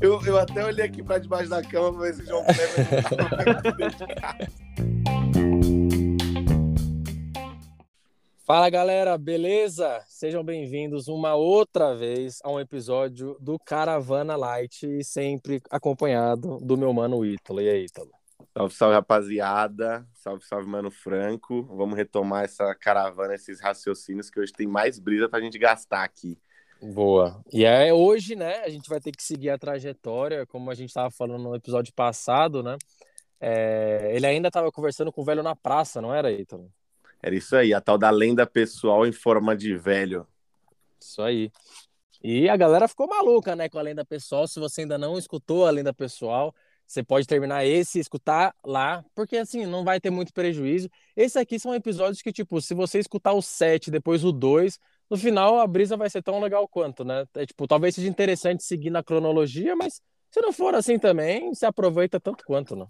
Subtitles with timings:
[0.00, 2.66] Eu, eu até olhei aqui pra debaixo da cama pra ver se o João Kleber
[8.44, 10.04] Fala galera, beleza?
[10.06, 16.92] Sejam bem-vindos uma outra vez a um episódio do Caravana Light, sempre acompanhado do meu
[16.92, 17.60] mano Ítalo.
[17.60, 18.12] E aí, Ítalo?
[18.56, 20.08] Salve, salve, rapaziada.
[20.14, 21.64] Salve, salve, mano Franco.
[21.76, 26.38] Vamos retomar essa caravana, esses raciocínios que hoje tem mais brisa pra gente gastar aqui.
[26.80, 27.42] Boa.
[27.52, 28.60] E é hoje, né?
[28.64, 31.92] A gente vai ter que seguir a trajetória, como a gente estava falando no episódio
[31.92, 32.78] passado, né?
[33.38, 36.72] É, ele ainda estava conversando com o velho na praça, não era, Ítalo?
[37.22, 40.26] Era isso aí, a tal da lenda pessoal em forma de velho.
[40.98, 41.52] Isso aí.
[42.24, 44.48] E a galera ficou maluca, né, com a lenda pessoal.
[44.48, 46.54] Se você ainda não escutou a lenda pessoal,
[46.86, 50.88] você pode terminar esse escutar lá, porque assim, não vai ter muito prejuízo.
[51.16, 54.78] Esses aqui são episódios que, tipo, se você escutar o 7, depois o 2,
[55.10, 57.24] no final a brisa vai ser tão legal quanto, né?
[57.34, 61.66] É, tipo, talvez seja interessante seguir na cronologia, mas se não for assim também, se
[61.66, 62.86] aproveita tanto quanto, né?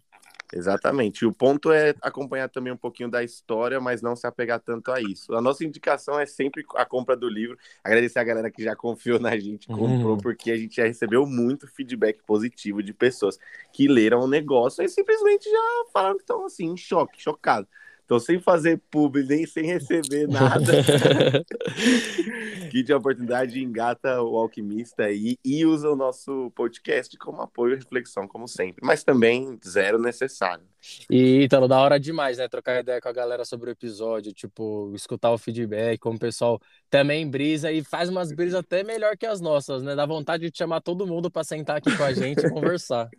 [0.53, 1.23] Exatamente.
[1.23, 4.93] E o ponto é acompanhar também um pouquinho da história, mas não se apegar tanto
[4.93, 5.35] a isso.
[5.35, 7.59] A nossa indicação é sempre a compra do livro.
[7.83, 10.19] Agradecer a galera que já confiou na gente, comprou, uhum.
[10.19, 13.39] porque a gente já recebeu muito feedback positivo de pessoas
[13.73, 17.69] que leram o negócio e simplesmente já falaram que estão assim, em choque, chocados.
[18.07, 20.73] Então, sem fazer publi, nem sem receber nada.
[22.71, 27.77] que de oportunidade engata o alquimista aí e usa o nosso podcast como apoio e
[27.77, 28.81] reflexão, como sempre.
[28.87, 30.65] Mas também zero necessário.
[31.11, 32.47] E, Ítalo, da hora demais, né?
[32.49, 36.61] Trocar ideia com a galera sobre o episódio, tipo, escutar o feedback, como o pessoal
[36.89, 39.97] também brisa e faz umas brisas até melhor que as nossas, né?
[39.97, 43.11] Dá vontade de chamar todo mundo para sentar aqui com a gente e conversar.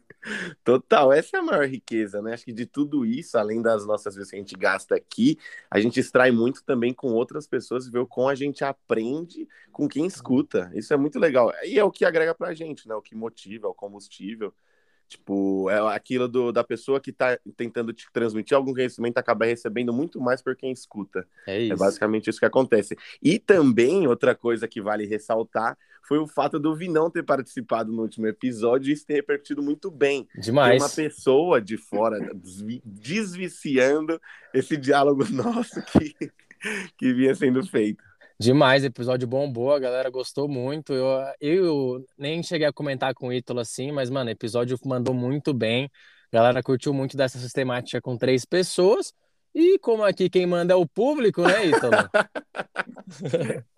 [0.64, 2.34] Total, essa é a maior riqueza, né?
[2.34, 5.38] Acho que de tudo isso, além das nossas vezes que a gente gasta aqui,
[5.70, 9.48] a gente extrai muito também com outras pessoas e vê o como a gente aprende
[9.72, 10.72] com quem escuta.
[10.74, 11.54] Isso é muito legal.
[11.64, 12.96] E é o que agrega pra gente, né?
[12.96, 14.54] O que motiva, é o combustível.
[15.08, 19.94] Tipo, é aquilo do, da pessoa que tá tentando te transmitir algum conhecimento acaba recebendo
[19.94, 21.26] muito mais por quem escuta.
[21.48, 21.74] É, é isso.
[21.74, 22.98] É basicamente isso que acontece.
[23.24, 28.02] E também, outra coisa que vale ressaltar foi o fato do Vinão ter participado no
[28.02, 30.26] último episódio e isso ter repercutido muito bem.
[30.40, 30.72] Demais.
[30.72, 32.18] Tem uma pessoa de fora
[32.86, 34.20] desviciando
[34.54, 36.16] esse diálogo nosso que,
[36.98, 38.02] que vinha sendo feito.
[38.40, 40.94] Demais, episódio bombou, a galera gostou muito.
[40.94, 41.10] Eu,
[41.42, 45.92] eu nem cheguei a comentar com o Ítalo assim, mas, mano, episódio mandou muito bem.
[46.32, 49.14] A galera curtiu muito dessa sistemática com três pessoas.
[49.54, 51.98] E como aqui quem manda é o público, né, Ítalo?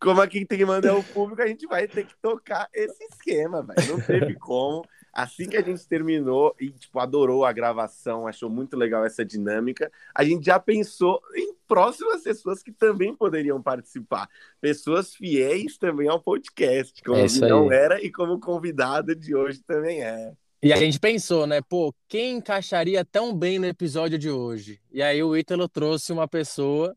[0.00, 3.62] como aqui quem manda é o público, a gente vai ter que tocar esse esquema,
[3.62, 3.88] velho.
[3.88, 4.84] Não teve como.
[5.12, 9.90] Assim que a gente terminou e, tipo, adorou a gravação, achou muito legal essa dinâmica,
[10.14, 14.28] a gente já pensou em próximas pessoas que também poderiam participar.
[14.60, 20.02] Pessoas fiéis também ao podcast, como é não era e como convidada de hoje também
[20.02, 20.32] é.
[20.62, 21.60] E a gente pensou, né?
[21.62, 24.78] Pô, quem encaixaria tão bem no episódio de hoje?
[24.92, 26.94] E aí o Ítalo trouxe uma pessoa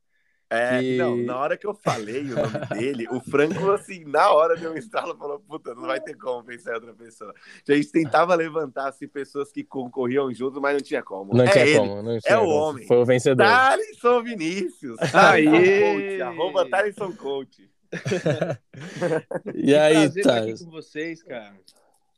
[0.53, 0.97] é, que...
[0.97, 4.71] não, na hora que eu falei o nome dele, o Franco, assim, na hora deu
[4.71, 7.33] um instalo, falou, puta, não vai ter como pensar em outra pessoa.
[7.67, 11.33] A gente tentava levantar, assim, pessoas que concorriam juntos, mas não tinha como.
[11.33, 12.87] Não é tinha ele, como, não tinha É o homem.
[12.87, 13.45] Foi o vencedor.
[13.45, 14.97] Thalisson Vinícius.
[15.13, 16.21] Aí.
[16.21, 17.69] Arroba Thalisson Coach.
[19.53, 20.63] e aí, Thales?
[20.63, 21.53] com vocês, cara.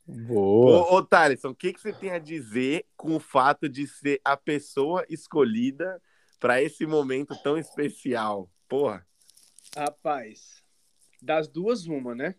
[0.06, 0.92] Boa.
[0.92, 4.20] Ô, ô Thaleson, o que, que você tem a dizer com o fato de ser
[4.24, 6.00] a pessoa escolhida
[6.38, 8.50] para esse momento tão especial?
[8.68, 9.06] Porra.
[9.76, 10.62] Rapaz,
[11.20, 12.34] das duas, uma, né?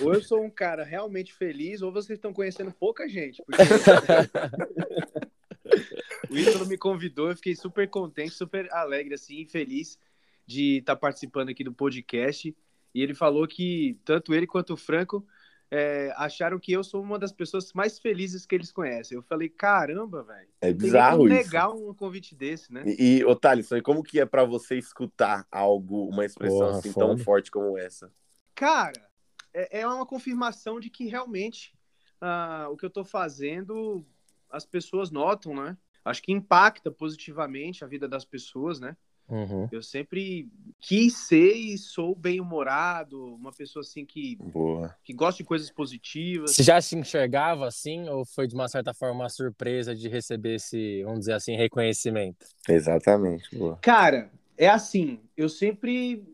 [0.00, 3.42] Ou eu sou um cara realmente feliz, ou vocês estão conhecendo pouca gente.
[3.44, 3.62] Porque...
[6.30, 9.98] o Ítalo me convidou, eu fiquei super contente, super alegre, assim, feliz
[10.46, 12.54] de estar tá participando aqui do podcast.
[12.94, 15.26] E ele falou que tanto ele quanto o Franco
[15.70, 19.16] é, acharam que eu sou uma das pessoas mais felizes que eles conhecem.
[19.16, 20.48] Eu falei, caramba, velho.
[20.60, 21.34] É bizarro isso.
[21.34, 22.84] legal um convite desse, né?
[22.86, 26.92] E, e ô Thaleson, como que é para você escutar algo, uma expressão Porra, assim
[26.92, 28.12] tão forte como essa?
[28.54, 29.10] Cara,
[29.52, 31.74] é, é uma confirmação de que realmente
[32.22, 34.06] uh, o que eu tô fazendo,
[34.50, 35.76] as pessoas notam, né?
[36.04, 38.96] Acho que impacta positivamente a vida das pessoas, né?
[39.28, 39.68] Uhum.
[39.72, 44.94] Eu sempre quis ser e sou bem-humorado, uma pessoa assim que, Boa.
[45.02, 46.52] que gosta de coisas positivas.
[46.54, 50.56] Você já se enxergava assim, ou foi de uma certa forma uma surpresa de receber
[50.56, 52.46] esse, vamos dizer assim, reconhecimento?
[52.68, 53.56] Exatamente.
[53.56, 53.76] Boa.
[53.82, 56.24] Cara, é assim, eu sempre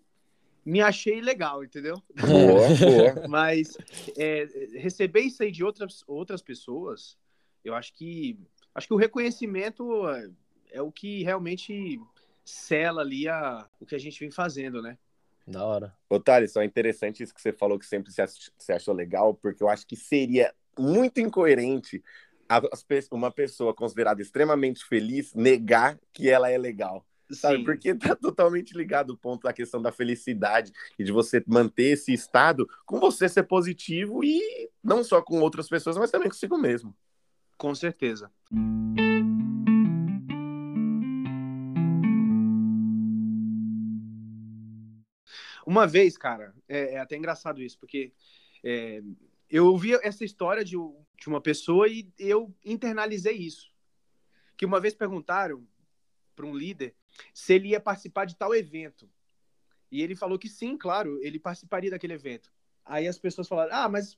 [0.65, 2.01] me achei legal, entendeu?
[2.15, 2.69] Boa,
[3.17, 3.29] boa.
[3.29, 3.77] Mas
[4.17, 7.17] é, receber isso aí de outras, outras pessoas,
[7.65, 8.39] eu acho que
[8.75, 10.31] acho que o reconhecimento é,
[10.73, 12.01] é o que realmente
[12.45, 14.99] sela ali a, o que a gente vem fazendo, né?
[15.47, 15.95] Da hora.
[16.09, 19.63] Ô, Thales, só é interessante isso que você falou que sempre você achou legal, porque
[19.63, 22.03] eu acho que seria muito incoerente
[23.11, 27.05] uma pessoa considerada extremamente feliz negar que ela é legal.
[27.31, 27.59] Sabe?
[27.59, 27.65] Sim.
[27.65, 32.13] Porque tá totalmente ligado o ponto da questão da felicidade e de você manter esse
[32.13, 36.95] estado com você ser positivo e não só com outras pessoas, mas também consigo mesmo.
[37.57, 38.31] Com certeza.
[45.67, 48.13] Uma vez, cara, é, é até engraçado isso, porque
[48.65, 49.03] é,
[49.49, 53.71] eu ouvi essa história de, de uma pessoa e eu internalizei isso.
[54.57, 55.67] Que uma vez perguntaram
[56.35, 56.95] para um líder
[57.35, 59.09] se ele ia participar de tal evento.
[59.91, 62.51] E ele falou que sim, claro, ele participaria daquele evento.
[62.85, 64.17] Aí as pessoas falaram: Ah, mas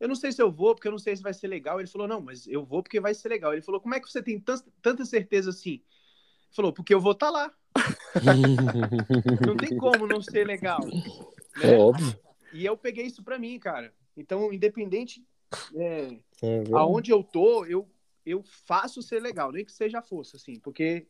[0.00, 1.78] eu não sei se eu vou, porque eu não sei se vai ser legal.
[1.80, 3.52] Ele falou: Não, mas eu vou porque vai ser legal.
[3.52, 4.42] Ele falou: Como é que você tem
[4.80, 5.72] tanta certeza assim?
[5.72, 7.54] Ele falou: Porque eu vou estar tá lá.
[9.46, 10.80] Não tem como não ser legal.
[10.84, 11.02] Né?
[11.62, 12.18] É óbvio.
[12.52, 13.92] E eu peguei isso para mim, cara.
[14.16, 15.24] Então, independente
[15.74, 17.88] é, é aonde eu tô, eu,
[18.24, 21.06] eu faço ser legal, nem que seja força, assim, porque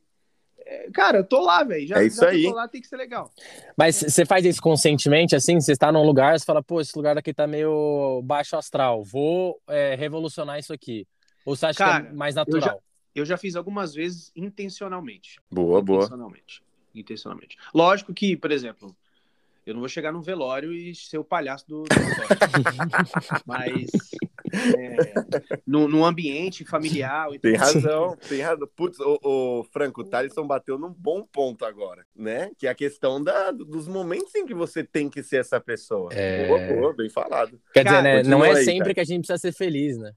[0.59, 1.87] é, cara, eu tô lá, velho.
[1.87, 2.45] Já, é isso já aí.
[2.45, 3.31] tô lá, tem que ser legal.
[3.77, 5.61] Mas você faz isso conscientemente, assim?
[5.61, 9.61] Você está num lugar, você fala, pô, esse lugar daqui tá meio baixo astral, vou
[9.69, 11.07] é, revolucionar isso aqui.
[11.45, 12.83] Ou você acha cara, que é mais natural?
[13.17, 15.41] Eu já, fiz algumas vezes intencionalmente.
[15.51, 17.01] Boa, intencionalmente, boa.
[17.01, 17.57] Intencionalmente.
[17.75, 18.95] Lógico que, por exemplo,
[19.67, 21.89] eu não vou chegar num velório e ser o palhaço do, do
[23.45, 23.91] Mas
[24.53, 25.13] é,
[25.67, 27.29] no, no, ambiente familiar.
[27.41, 28.69] Tem razão, tem razão.
[28.77, 32.53] Putz, o, o Franco, o Thalisson bateu num bom ponto agora, né?
[32.57, 36.11] Que é a questão da, dos momentos em que você tem que ser essa pessoa.
[36.13, 36.47] É...
[36.47, 37.61] Boa, boa, bem falado.
[37.73, 38.31] Quer Cara, dizer, né?
[38.31, 38.95] Não é aí, sempre cara.
[38.95, 40.13] que a gente precisa ser feliz, né?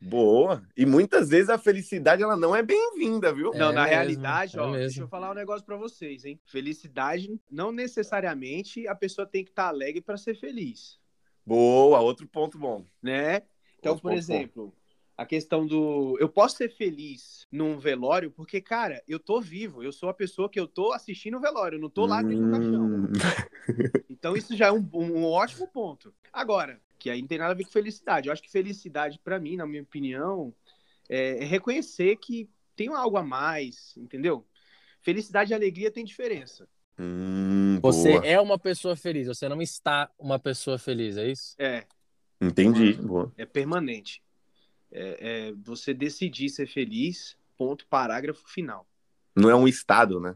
[0.00, 0.62] Boa.
[0.76, 3.52] E muitas vezes a felicidade ela não é bem-vinda, viu?
[3.54, 4.78] É não, na mesmo, realidade, é ó, mesmo.
[4.78, 6.38] deixa eu falar um negócio para vocês, hein?
[6.44, 10.98] Felicidade não necessariamente a pessoa tem que estar tá alegre para ser feliz.
[11.46, 12.84] Boa, outro ponto bom.
[13.02, 13.42] Né?
[13.78, 14.72] Então, outro por exemplo, bom.
[15.16, 19.92] a questão do eu posso ser feliz num velório porque, cara, eu tô vivo, eu
[19.92, 22.50] sou a pessoa que eu tô assistindo o velório, eu não tô lá dentro do
[22.50, 22.84] caixão.
[22.84, 23.12] Hum.
[24.08, 26.14] Então isso já é um, um ótimo ponto.
[26.32, 28.28] Agora, que aí não tem nada a ver com felicidade.
[28.28, 30.54] Eu acho que felicidade, para mim, na minha opinião,
[31.06, 34.46] é, é reconhecer que tem algo a mais, entendeu?
[35.02, 36.66] Felicidade e alegria tem diferença.
[36.98, 38.26] Hum, você boa.
[38.26, 41.54] é uma pessoa feliz, você não está uma pessoa feliz, é isso?
[41.58, 41.84] É.
[42.40, 42.94] Entendi.
[42.94, 43.30] Boa.
[43.36, 44.22] É permanente.
[44.90, 48.88] É, é você decidir ser feliz, ponto, parágrafo final.
[49.36, 50.34] Não é um estado, né?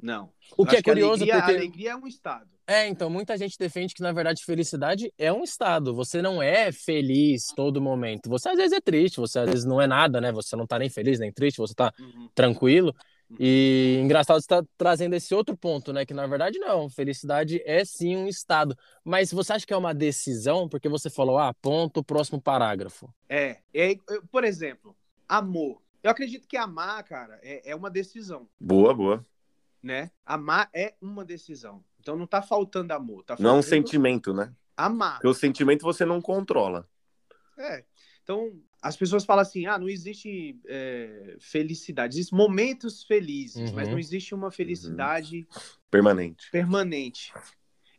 [0.00, 0.30] Não.
[0.56, 1.56] O que é curioso que alegria, porque...
[1.56, 2.54] alegria é um estado.
[2.66, 5.94] É, então muita gente defende que na verdade felicidade é um estado.
[5.94, 8.28] Você não é feliz todo momento.
[8.30, 10.32] Você às vezes é triste, você às vezes não é nada, né?
[10.32, 12.28] Você não tá nem feliz nem triste, você tá uhum.
[12.34, 12.94] tranquilo.
[13.30, 13.36] Uhum.
[13.38, 16.06] E engraçado você tá trazendo esse outro ponto, né?
[16.06, 18.76] Que na verdade não, felicidade é sim um estado.
[19.04, 20.68] Mas você acha que é uma decisão?
[20.68, 23.12] Porque você falou, ah, ponto, próximo parágrafo.
[23.28, 23.96] É, é
[24.30, 24.96] por exemplo,
[25.28, 25.82] amor.
[26.02, 28.46] Eu acredito que amar, cara, é, é uma decisão.
[28.60, 29.24] Boa, boa
[29.84, 30.10] né?
[30.24, 31.84] Amar é uma decisão.
[32.00, 33.22] Então não tá faltando amor.
[33.22, 34.52] Tá faltando não é um sentimento, né?
[34.76, 35.14] Amar.
[35.14, 36.88] Porque o sentimento você não controla.
[37.58, 37.84] É.
[38.22, 42.16] Então, as pessoas falam assim: ah, não existe é, felicidade.
[42.16, 43.76] Existem momentos felizes, uhum.
[43.76, 45.62] mas não existe uma felicidade uhum.
[45.90, 46.50] permanente.
[46.50, 47.32] Permanente.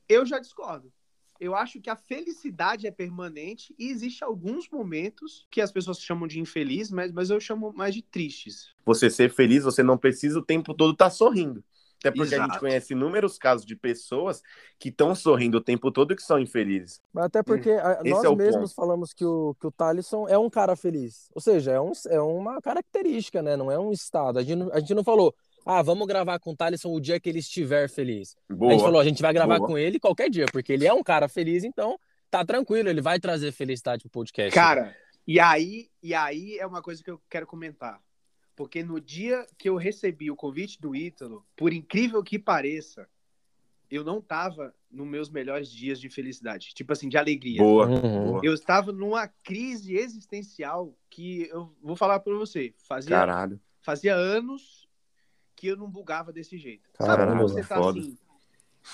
[0.10, 0.92] Eu já discordo.
[1.40, 6.28] Eu acho que a felicidade é permanente e existe alguns momentos que as pessoas chamam
[6.28, 8.74] de infeliz, mas, mas eu chamo mais de tristes.
[8.86, 11.64] Você ser feliz, você não precisa o tempo todo estar tá sorrindo.
[12.08, 12.50] Até porque Exato.
[12.50, 14.42] a gente conhece inúmeros casos de pessoas
[14.80, 17.02] que estão sorrindo o tempo todo e que são infelizes.
[17.16, 18.10] Até porque hum.
[18.10, 18.76] nós é mesmos ponto.
[18.76, 21.30] falamos que o, que o Thalisson é um cara feliz.
[21.34, 23.58] Ou seja, é, um, é uma característica, né?
[23.58, 24.40] Não é um estado.
[24.40, 25.34] A gente, a gente não falou,
[25.66, 28.36] ah, vamos gravar com o Thalisson o dia que ele estiver feliz.
[28.48, 29.68] Boa, a gente falou, a gente vai gravar boa.
[29.68, 31.98] com ele qualquer dia, porque ele é um cara feliz, então
[32.30, 34.54] tá tranquilo, ele vai trazer felicidade pro podcast.
[34.54, 34.96] Cara,
[35.28, 38.00] e aí, e aí é uma coisa que eu quero comentar.
[38.56, 43.08] Porque no dia que eu recebi o convite do Ítalo, por incrível que pareça,
[43.90, 47.62] eu não tava nos meus melhores dias de felicidade, tipo assim, de alegria.
[47.62, 47.88] Boa.
[47.88, 48.40] Uhum.
[48.44, 53.60] Eu estava numa crise existencial que eu vou falar para você, fazia Caralho.
[53.82, 54.88] fazia anos
[55.56, 56.90] que eu não bugava desse jeito.
[56.94, 58.00] Caralho, Sabe quando você tá foda.
[58.00, 58.18] assim,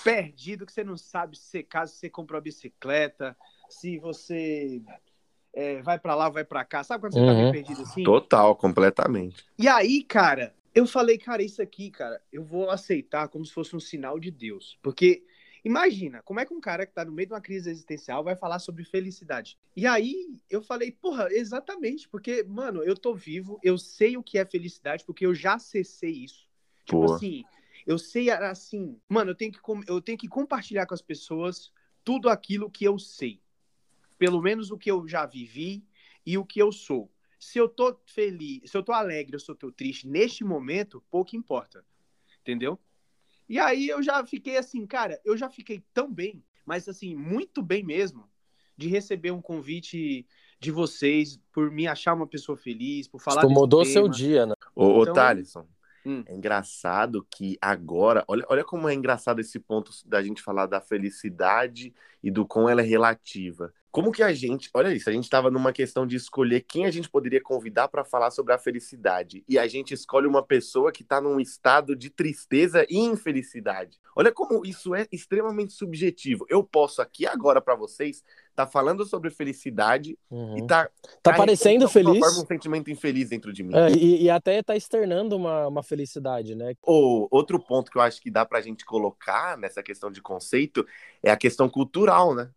[0.03, 3.38] perdido, que você não sabe se você, caso você comprou a bicicleta,
[3.70, 4.82] se você
[5.53, 6.84] é, vai para lá, vai para cá.
[6.84, 7.27] Sabe quando você uhum.
[7.27, 7.51] tá meio uhum.
[7.51, 8.03] perdido assim?
[8.03, 9.46] Total, completamente.
[9.58, 13.75] E aí, cara, eu falei, cara, isso aqui, cara, eu vou aceitar como se fosse
[13.75, 14.77] um sinal de Deus.
[14.81, 15.24] Porque
[15.63, 18.36] imagina, como é que um cara que tá no meio de uma crise existencial vai
[18.36, 19.58] falar sobre felicidade?
[19.75, 24.38] E aí eu falei, porra, exatamente, porque, mano, eu tô vivo, eu sei o que
[24.38, 26.50] é felicidade, porque eu já acessei isso.
[26.86, 27.43] Tipo assim,
[27.86, 31.72] Eu sei assim, mano, eu tenho que, eu tenho que compartilhar com as pessoas
[32.03, 33.39] tudo aquilo que eu sei.
[34.22, 35.84] Pelo menos o que eu já vivi
[36.24, 37.12] e o que eu sou.
[37.40, 41.04] Se eu tô feliz, se eu tô alegre, ou se eu tô triste neste momento,
[41.10, 41.84] pouco importa.
[42.40, 42.78] Entendeu?
[43.50, 47.63] E aí eu já fiquei assim, cara, eu já fiquei tão bem, mas assim, muito
[47.63, 48.30] bem mesmo,
[48.78, 50.24] de receber um convite
[50.60, 53.42] de vocês por me achar uma pessoa feliz, por falar.
[53.42, 53.92] Tipo, mudou tema.
[53.92, 54.54] seu dia, né?
[54.75, 55.68] Ô, então, ô Thalisson,
[56.06, 56.24] hum.
[56.28, 60.80] é engraçado que agora, olha, olha como é engraçado esse ponto da gente falar da
[60.80, 63.74] felicidade e do quão ela é relativa.
[63.91, 66.91] Como que a gente, olha isso, a gente estava numa questão de escolher quem a
[66.91, 69.43] gente poderia convidar para falar sobre a felicidade.
[69.50, 74.00] E a gente escolhe uma pessoa que está num estado de tristeza e infelicidade.
[74.15, 76.45] Olha como isso é extremamente subjetivo.
[76.50, 78.24] Eu posso aqui agora para vocês
[78.55, 80.57] tá falando sobre felicidade uhum.
[80.57, 80.89] e tá
[81.24, 83.74] tá parecendo feliz, forma um sentimento infeliz dentro de mim.
[83.74, 86.75] É, e, e, até tá externando uma, uma felicidade, né?
[86.86, 90.86] O outro ponto que eu acho que dá pra gente colocar nessa questão de conceito
[91.24, 92.50] é a questão cultural, né?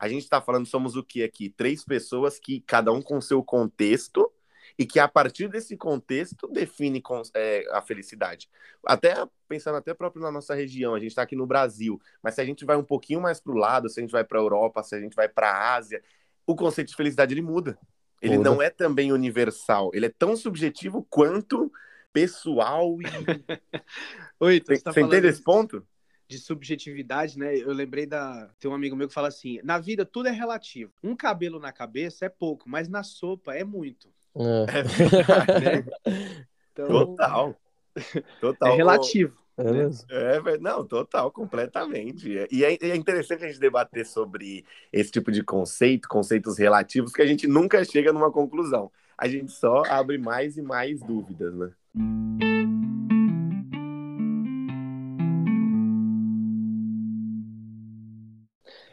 [0.00, 1.50] A gente está falando, somos o que aqui?
[1.50, 4.32] Três pessoas que, cada um com seu contexto,
[4.78, 7.02] e que a partir desse contexto define
[7.34, 8.48] é, a felicidade.
[8.86, 9.14] Até
[9.46, 12.44] pensando até próprio na nossa região, a gente está aqui no Brasil, mas se a
[12.46, 14.82] gente vai um pouquinho mais para o lado, se a gente vai para a Europa,
[14.82, 16.02] se a gente vai para a Ásia,
[16.46, 17.78] o conceito de felicidade ele muda.
[18.22, 18.50] Ele muda.
[18.50, 21.70] não é também universal, ele é tão subjetivo quanto
[22.10, 23.04] pessoal e.
[24.40, 25.86] Oi, você, tá você entende esse ponto?
[26.30, 27.56] De subjetividade, né?
[27.56, 28.48] Eu lembrei da.
[28.60, 30.92] Tem um amigo meu que fala assim: na vida tudo é relativo.
[31.02, 34.08] Um cabelo na cabeça é pouco, mas na sopa é muito.
[34.36, 35.84] É, é verdade, né?
[36.72, 36.86] então...
[36.86, 37.56] Total.
[38.40, 38.72] Total.
[38.72, 39.36] É relativo.
[39.58, 39.90] É, né?
[40.54, 42.46] é, não, total, completamente.
[42.50, 47.20] E é, é, interessante a gente debater sobre esse tipo de conceito, conceitos relativos, que
[47.20, 48.90] a gente nunca chega numa conclusão.
[49.18, 51.70] A gente só abre mais e mais dúvidas, né?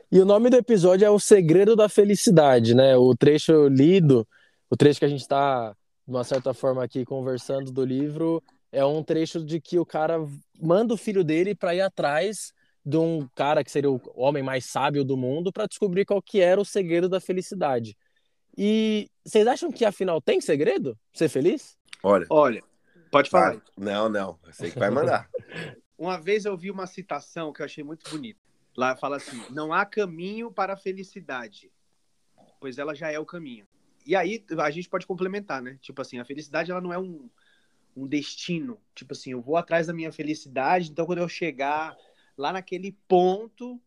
[0.10, 2.96] E o nome do episódio é O Segredo da Felicidade, né?
[2.96, 4.26] O trecho lido,
[4.70, 5.76] o trecho que a gente está,
[6.08, 10.18] de uma certa forma, aqui conversando do livro, é um trecho de que o cara
[10.62, 12.54] manda o filho dele para ir atrás
[12.86, 16.40] de um cara que seria o homem mais sábio do mundo para descobrir qual que
[16.40, 17.98] era o segredo da felicidade.
[18.58, 20.98] E vocês acham que afinal tem segredo?
[21.12, 21.78] Ser feliz?
[22.02, 22.26] Olha.
[22.30, 22.64] Olha,
[23.12, 23.62] pode falar.
[23.78, 25.30] não, não, eu sei que vai mandar.
[26.00, 28.47] uma vez eu vi uma citação que eu achei muito bonita.
[28.78, 31.72] Lá fala assim: não há caminho para a felicidade,
[32.62, 33.68] pois ela já é o caminho.
[34.06, 35.80] E aí a gente pode complementar, né?
[35.82, 37.28] Tipo assim, a felicidade ela não é um,
[37.96, 38.80] um destino.
[38.94, 41.98] Tipo assim, eu vou atrás da minha felicidade, então quando eu chegar
[42.38, 43.82] lá naquele ponto,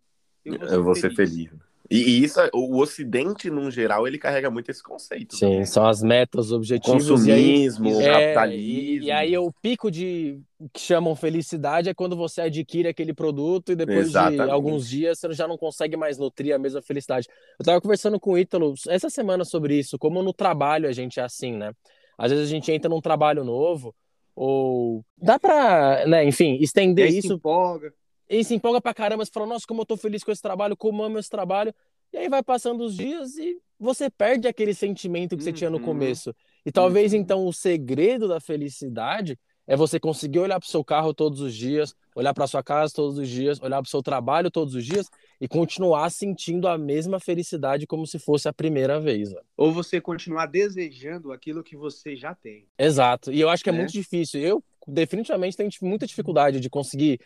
[0.44, 1.16] eu vou ser, eu vou feliz.
[1.16, 1.69] ser feliz.
[1.90, 5.34] E, isso, o Ocidente, no geral, ele carrega muito esse conceito.
[5.34, 5.64] Sim, né?
[5.64, 7.08] são as metas, os objetivos.
[7.08, 8.60] Consumismo, e aí, capitalismo.
[8.60, 10.40] É, e, e, aí o pico de
[10.72, 14.44] que chamam felicidade é quando você adquire aquele produto e depois Exatamente.
[14.44, 17.26] de alguns dias você já não consegue mais nutrir a mesma felicidade.
[17.58, 21.18] Eu estava conversando com o Ítalo essa semana sobre isso, como no trabalho a gente
[21.18, 21.72] é assim, né?
[22.16, 23.92] Às vezes a gente entra num trabalho novo,
[24.36, 27.32] ou dá para, né, enfim, estender isso.
[27.32, 27.92] Empolga
[28.30, 30.76] e se empolga pra caramba, você fala, nossa, como eu tô feliz com esse trabalho,
[30.76, 31.74] como amo esse trabalho.
[32.12, 35.56] E aí vai passando os dias e você perde aquele sentimento que você uhum.
[35.56, 35.84] tinha no uhum.
[35.84, 36.32] começo.
[36.64, 37.18] E talvez uhum.
[37.18, 41.54] então o segredo da felicidade é você conseguir olhar para o seu carro todos os
[41.54, 44.84] dias, olhar para sua casa todos os dias, olhar para o seu trabalho todos os
[44.84, 45.06] dias
[45.40, 49.32] e continuar sentindo a mesma felicidade como se fosse a primeira vez.
[49.56, 52.66] Ou você continuar desejando aquilo que você já tem.
[52.78, 53.32] Exato.
[53.32, 54.40] E eu acho que é, é muito difícil.
[54.40, 57.20] Eu definitivamente tenho muita dificuldade de conseguir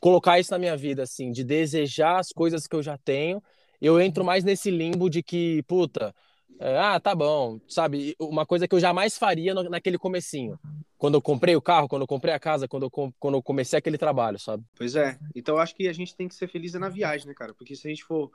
[0.00, 3.42] colocar isso na minha vida, assim, de desejar as coisas que eu já tenho.
[3.80, 6.14] Eu entro mais nesse limbo de que, puta,
[6.58, 8.14] é, ah, tá bom, sabe?
[8.18, 10.58] Uma coisa que eu jamais faria no, naquele comecinho.
[10.98, 13.78] Quando eu comprei o carro, quando eu comprei a casa, quando eu, quando eu comecei
[13.78, 14.64] aquele trabalho, sabe?
[14.76, 15.18] Pois é.
[15.34, 17.54] Então acho que a gente tem que ser feliz na viagem, né, cara?
[17.54, 18.30] Porque se a gente for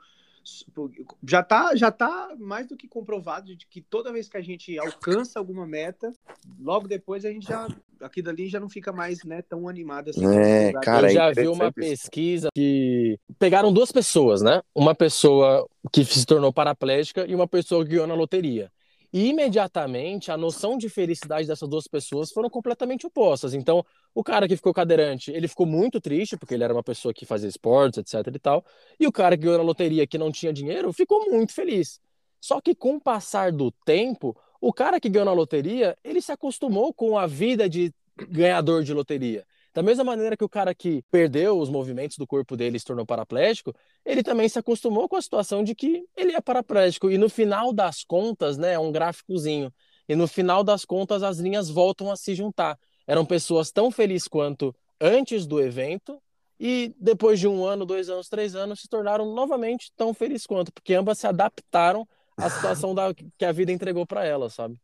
[1.24, 4.78] já tá, já tá mais do que comprovado de que toda vez que a gente
[4.78, 6.12] alcança alguma meta,
[6.60, 7.66] logo depois a gente já
[8.00, 10.26] aquilo ali já não fica mais né, tão animado assim.
[10.26, 14.62] É, cara, eu já vi uma pesquisa que pegaram duas pessoas, né?
[14.74, 18.70] Uma pessoa que se tornou paraplégica e uma pessoa que ganhou na loteria.
[19.12, 23.54] E imediatamente a noção de felicidade dessas duas pessoas foram completamente opostas.
[23.54, 23.84] Então,
[24.14, 27.24] o cara que ficou cadeirante, ele ficou muito triste, porque ele era uma pessoa que
[27.24, 28.64] fazia esportes, etc e tal.
[28.98, 32.00] E o cara que ganhou na loteria, que não tinha dinheiro, ficou muito feliz.
[32.40, 36.32] Só que com o passar do tempo, o cara que ganhou na loteria, ele se
[36.32, 37.92] acostumou com a vida de
[38.28, 39.44] ganhador de loteria.
[39.76, 42.86] Da mesma maneira que o cara que perdeu os movimentos do corpo dele e se
[42.86, 43.74] tornou paraplégico,
[44.06, 47.10] ele também se acostumou com a situação de que ele é paraplégico.
[47.10, 49.70] E no final das contas, né, é um gráficozinho.
[50.08, 52.78] E no final das contas, as linhas voltam a se juntar.
[53.06, 56.18] Eram pessoas tão felizes quanto antes do evento
[56.58, 60.72] e depois de um ano, dois anos, três anos, se tornaram novamente tão felizes quanto,
[60.72, 64.80] porque ambas se adaptaram à situação da, que a vida entregou para elas, sabe?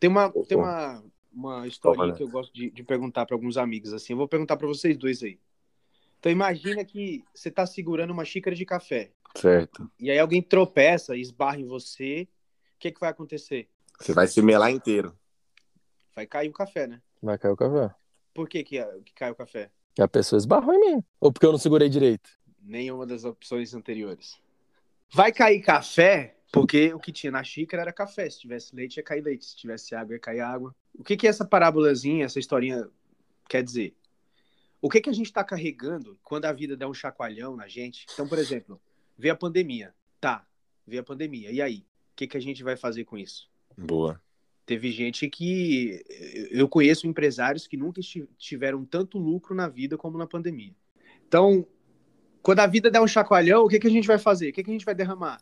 [0.00, 3.92] Tem uma, tem uma, uma historinha que eu gosto de, de perguntar para alguns amigos
[3.92, 4.12] assim.
[4.12, 5.40] Eu vou perguntar para vocês dois aí.
[6.18, 9.12] Então imagina que você está segurando uma xícara de café.
[9.36, 9.90] Certo.
[9.98, 12.28] E aí alguém tropeça, esbarra em você.
[12.76, 13.68] O que, que vai acontecer?
[13.98, 15.16] Você vai se melar inteiro.
[16.14, 17.00] Vai cair o café, né?
[17.20, 17.94] Vai cair o café.
[18.32, 19.70] Por que, que, que cai o café?
[19.98, 21.04] Que a pessoa esbarrou em mim.
[21.20, 22.30] Ou porque eu não segurei direito?
[22.62, 24.40] Nenhuma das opções anteriores.
[25.12, 28.30] Vai cair café porque o que tinha na xícara era café.
[28.30, 29.46] Se tivesse leite, ia cair leite.
[29.46, 30.72] Se tivesse água, ia cair água.
[30.94, 32.88] O que, que essa parábolazinha, essa historinha
[33.48, 33.96] quer dizer?
[34.80, 38.06] O que, que a gente está carregando quando a vida der um chacoalhão na gente?
[38.12, 38.80] Então, por exemplo,
[39.18, 39.92] vê a pandemia.
[40.20, 40.46] Tá,
[40.86, 41.50] vê a pandemia.
[41.50, 41.78] E aí?
[42.12, 43.50] O que, que a gente vai fazer com isso?
[43.76, 44.22] Boa.
[44.68, 46.04] Teve gente que.
[46.50, 48.02] Eu conheço empresários que nunca
[48.36, 50.74] tiveram tanto lucro na vida como na pandemia.
[51.26, 51.66] Então,
[52.42, 54.50] quando a vida der um chacoalhão, o que, que a gente vai fazer?
[54.50, 55.40] O que, que a gente vai derramar?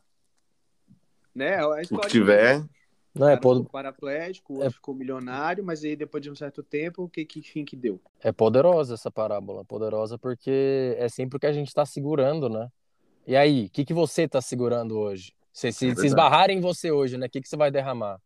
[1.34, 1.56] Né?
[1.58, 2.64] A o que tiver.
[3.12, 3.68] Não, é pod...
[3.68, 4.70] paraplégico, é...
[4.70, 8.00] ficou milionário, mas aí depois de um certo tempo, o que, que fim que deu?
[8.20, 12.70] É poderosa essa parábola, poderosa porque é sempre o que a gente está segurando, né?
[13.26, 15.32] E aí, o que, que você está segurando hoje?
[15.52, 17.26] Se, se, é se esbarrarem em você hoje, né?
[17.26, 18.20] O que, que você vai derramar?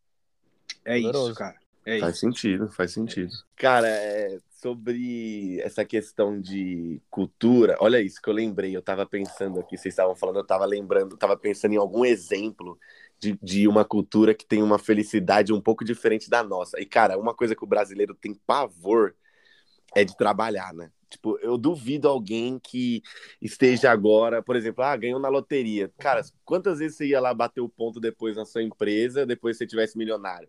[0.85, 1.31] É Poderoso.
[1.31, 1.57] isso, cara.
[1.85, 2.21] É faz isso.
[2.21, 3.33] sentido, faz sentido.
[3.57, 9.59] Cara, é, sobre essa questão de cultura, olha isso que eu lembrei, eu tava pensando
[9.59, 12.79] aqui, vocês estavam falando, eu tava lembrando, eu tava pensando em algum exemplo
[13.19, 16.81] de, de uma cultura que tem uma felicidade um pouco diferente da nossa.
[16.81, 19.15] E, cara, uma coisa que o brasileiro tem pavor
[19.95, 20.91] é de trabalhar, né?
[21.09, 23.03] Tipo, eu duvido alguém que
[23.43, 25.91] esteja agora, por exemplo, ah, ganhou na loteria.
[25.99, 29.67] Cara, quantas vezes você ia lá bater o ponto depois na sua empresa, depois você
[29.67, 30.49] tivesse milionário?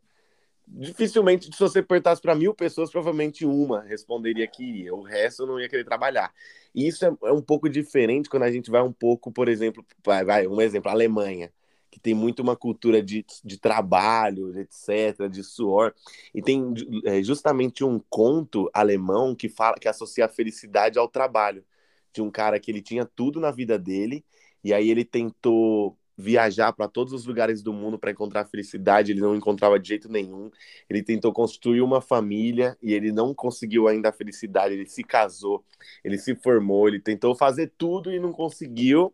[0.74, 5.60] Dificilmente, se você perguntasse para mil pessoas, provavelmente uma responderia que iria, o resto não
[5.60, 6.34] ia querer trabalhar.
[6.74, 9.86] E isso é, é um pouco diferente quando a gente vai um pouco, por exemplo,
[10.04, 11.52] vai, vai um exemplo, Alemanha
[11.92, 15.94] que tem muito uma cultura de, de trabalho, etc., de suor.
[16.34, 16.74] E tem
[17.06, 21.66] é, justamente um conto alemão que fala que associa a felicidade ao trabalho.
[22.14, 24.26] De um cara que ele tinha tudo na vida dele,
[24.64, 29.22] e aí ele tentou viajar para todos os lugares do mundo para encontrar felicidade, ele
[29.22, 30.52] não encontrava de jeito nenhum.
[30.90, 34.76] Ele tentou construir uma família e ele não conseguiu ainda a felicidade.
[34.76, 35.66] Ele se casou,
[36.04, 39.14] ele se formou, ele tentou fazer tudo e não conseguiu.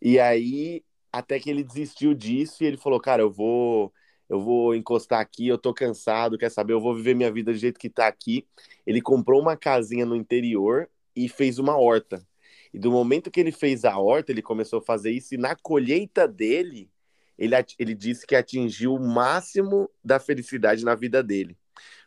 [0.00, 3.92] E aí até que ele desistiu disso e ele falou, cara, eu vou
[4.28, 7.58] eu vou encostar aqui, eu tô cansado, quer saber, eu vou viver minha vida do
[7.58, 8.46] jeito que tá aqui.
[8.86, 12.26] Ele comprou uma casinha no interior e fez uma horta.
[12.72, 15.54] E do momento que ele fez a horta, ele começou a fazer isso e na
[15.56, 16.90] colheita dele,
[17.38, 21.56] ele, ele disse que atingiu o máximo da felicidade na vida dele.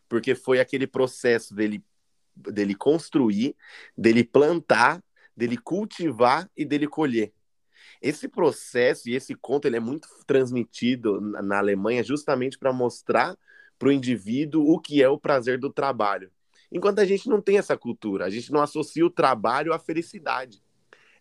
[0.08, 1.84] Porque foi aquele processo dele,
[2.36, 3.56] dele construir,
[3.98, 5.04] dele plantar,
[5.36, 7.32] dele cultivar e dele colher.
[8.02, 13.38] Esse processo e esse conto ele é muito transmitido na Alemanha justamente para mostrar
[13.78, 16.32] para o indivíduo o que é o prazer do trabalho.
[16.72, 20.62] Enquanto a gente não tem essa cultura, a gente não associa o trabalho à felicidade.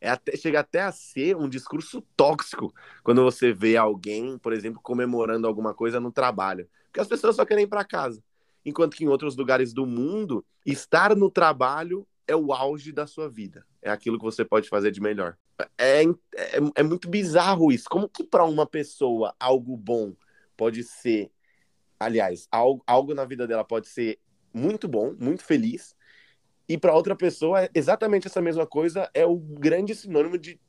[0.00, 4.80] É até, chega até a ser um discurso tóxico quando você vê alguém, por exemplo,
[4.82, 6.68] comemorando alguma coisa no trabalho.
[6.86, 8.22] Porque as pessoas só querem ir para casa.
[8.64, 13.28] Enquanto que em outros lugares do mundo, estar no trabalho é o auge da sua
[13.28, 13.66] vida.
[13.82, 15.36] É aquilo que você pode fazer de melhor.
[15.76, 17.86] É, é, é muito bizarro isso.
[17.88, 20.14] Como que para uma pessoa algo bom
[20.56, 21.30] pode ser,
[21.98, 24.20] aliás, algo, algo na vida dela pode ser
[24.52, 25.94] muito bom, muito feliz,
[26.68, 30.60] e para outra pessoa exatamente essa mesma coisa é o grande sinônimo de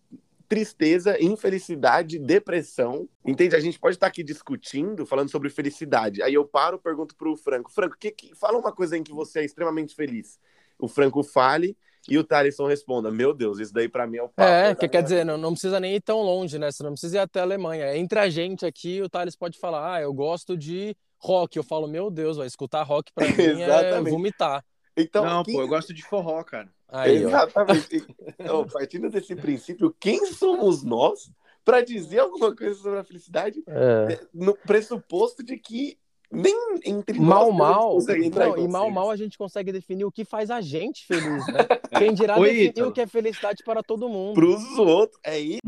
[0.47, 3.07] tristeza, infelicidade, depressão.
[3.23, 3.55] Entende?
[3.55, 6.23] A gente pode estar aqui discutindo, falando sobre felicidade.
[6.23, 9.13] Aí eu paro, pergunto para o Franco, Franco, que, que, fala uma coisa em que
[9.13, 10.39] você é extremamente feliz
[10.79, 11.77] o Franco fale
[12.09, 14.49] e o Thaleson responda: Meu Deus, isso daí para mim é o papo.
[14.49, 16.71] É, que quer dizer, não, não precisa nem ir tão longe, né?
[16.71, 17.95] Você não precisa ir até a Alemanha.
[17.97, 21.58] Entre a gente aqui, o Thales pode falar: Ah, eu gosto de rock.
[21.58, 24.63] Eu falo: Meu Deus, vai escutar rock para mim é vomitar.
[24.97, 25.53] Então, não, quem...
[25.53, 26.69] pô, eu gosto de forró, cara.
[26.88, 28.05] Aí, Exatamente.
[28.39, 31.32] então, partindo desse princípio, quem somos nós
[31.63, 34.19] para dizer alguma coisa sobre a felicidade é.
[34.34, 35.99] no pressuposto de que
[36.32, 36.55] nem
[36.86, 40.62] entre mal, mal, não, e mal, mal a gente consegue definir o que faz a
[40.62, 41.65] gente feliz, né?
[41.97, 42.89] Quem dirá Oi, definir Ítalo.
[42.89, 44.36] o que é felicidade para todo mundo.
[44.36, 45.60] Para os outros, é isso.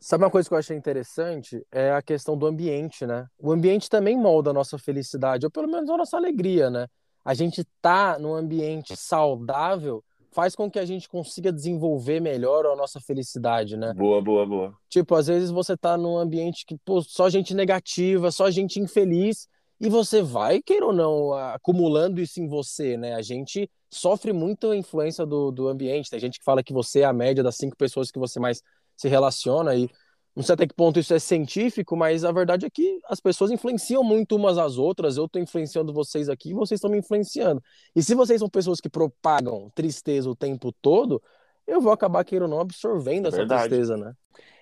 [0.00, 1.64] Sabe uma coisa que eu achei interessante?
[1.72, 3.26] É a questão do ambiente, né?
[3.38, 6.86] O ambiente também molda a nossa felicidade, ou pelo menos a nossa alegria, né?
[7.24, 12.76] A gente tá num ambiente saudável faz com que a gente consiga desenvolver melhor a
[12.76, 13.92] nossa felicidade, né?
[13.94, 14.74] Boa, boa, boa.
[14.88, 19.48] Tipo, às vezes você tá num ambiente que, pô, só gente negativa, só gente infeliz,
[19.80, 23.14] e você vai, queira ou não, acumulando isso em você, né?
[23.14, 26.10] A gente sofre muito a influência do, do ambiente.
[26.10, 28.62] Tem gente que fala que você é a média das cinco pessoas que você mais
[28.98, 29.88] se relaciona, e
[30.36, 33.50] não sei até que ponto isso é científico, mas a verdade é que as pessoas
[33.50, 35.16] influenciam muito umas às outras.
[35.16, 37.62] Eu estou influenciando vocês aqui, vocês estão me influenciando.
[37.96, 41.22] E se vocês são pessoas que propagam tristeza o tempo todo,
[41.66, 43.68] eu vou acabar, queira ou não, absorvendo essa verdade.
[43.68, 44.12] tristeza, né?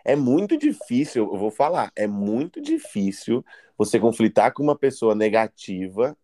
[0.05, 3.45] É muito difícil, eu vou falar, é muito difícil
[3.77, 6.17] você conflitar com uma pessoa negativa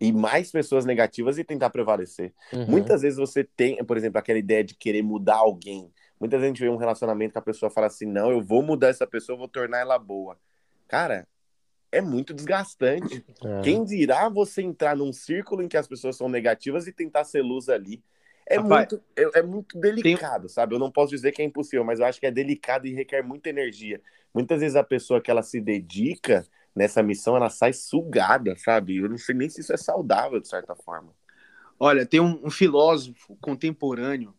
[0.00, 2.32] e mais pessoas negativas e tentar prevalecer.
[2.52, 2.66] Uhum.
[2.66, 5.90] Muitas vezes você tem, por exemplo, aquela ideia de querer mudar alguém.
[6.20, 8.62] Muitas vezes a gente vê um relacionamento que a pessoa fala assim: não, eu vou
[8.62, 10.38] mudar essa pessoa, eu vou tornar ela boa.
[10.86, 11.26] Cara,
[11.90, 13.24] é muito desgastante.
[13.42, 13.60] É.
[13.62, 17.40] Quem dirá você entrar num círculo em que as pessoas são negativas e tentar ser
[17.40, 18.02] luz ali?
[18.46, 20.48] É, Rapaz, muito, é, é, muito delicado, tem...
[20.48, 20.74] sabe?
[20.74, 23.22] Eu não posso dizer que é impossível, mas eu acho que é delicado e requer
[23.22, 24.00] muita energia.
[24.34, 28.96] Muitas vezes a pessoa que ela se dedica nessa missão, ela sai sugada, sabe?
[28.96, 31.14] Eu não sei nem se isso é saudável, de certa forma.
[31.78, 34.34] Olha, tem um, um filósofo contemporâneo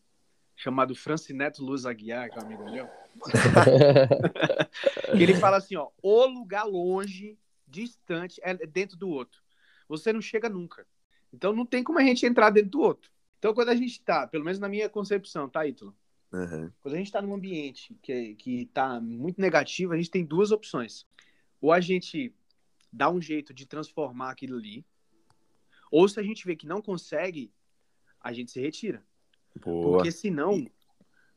[0.62, 2.88] chamado Francineto Luz Aguiar, que é um amigo meu,
[5.18, 7.36] que ele fala assim, ó, o lugar longe,
[7.68, 9.42] distante, é dentro do outro.
[9.90, 10.86] Você não chega nunca.
[11.34, 13.10] Então não tem como a gente entrar dentro do outro.
[13.40, 15.98] Então quando a gente está, pelo menos na minha concepção, tá, Ítalo?
[16.32, 16.72] Uhum.
[16.80, 20.52] Quando a gente está num ambiente que, que tá muito negativo, a gente tem duas
[20.52, 21.08] opções.
[21.60, 22.36] Ou a gente
[22.94, 24.86] dá um jeito de transformar aquilo ali,
[25.90, 27.52] ou se a gente vê que não consegue,
[28.22, 29.04] a gente se retira.
[29.60, 29.98] Boa.
[29.98, 30.66] Porque senão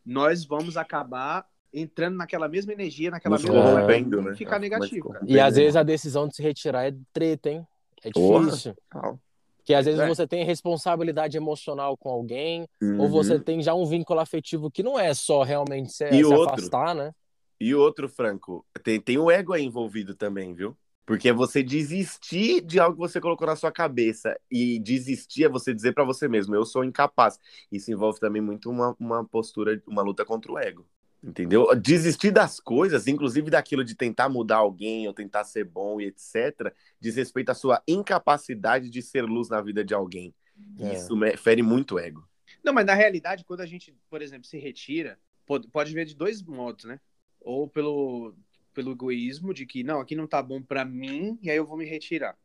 [0.05, 4.35] nós vamos acabar entrando naquela mesma energia, naquela Nos mesma corrompendo, né?
[4.37, 5.11] ficar negativo.
[5.11, 5.25] Cara.
[5.27, 7.67] E às vezes a decisão de se retirar é treta, hein?
[8.03, 8.77] É difícil.
[8.91, 9.19] Porra.
[9.57, 10.07] Porque às vezes é.
[10.07, 13.01] você tem responsabilidade emocional com alguém, uhum.
[13.01, 16.51] ou você tem já um vínculo afetivo que não é só realmente se, se outro,
[16.55, 17.13] afastar, né?
[17.59, 20.77] E outro, Franco, tem, tem o ego aí envolvido também, viu?
[21.07, 24.39] Porque é você desistir de algo que você colocou na sua cabeça.
[24.51, 27.39] E desistir é você dizer para você mesmo, eu sou incapaz.
[27.71, 30.87] Isso envolve também muito uma, uma postura, uma luta contra o ego.
[31.23, 31.75] Entendeu?
[31.75, 36.71] Desistir das coisas, inclusive daquilo de tentar mudar alguém ou tentar ser bom e etc.,
[37.01, 40.35] diz respeito à sua incapacidade de ser luz na vida de alguém.
[40.79, 40.95] É.
[40.95, 42.29] Isso fere muito o ego.
[42.63, 46.15] Não, mas na realidade, quando a gente, por exemplo, se retira, pode, pode ver de
[46.15, 47.01] dois modos, né?
[47.41, 48.35] Ou pelo
[48.75, 51.79] pelo egoísmo de que não, aqui não tá bom para mim e aí eu vou
[51.79, 52.37] me retirar.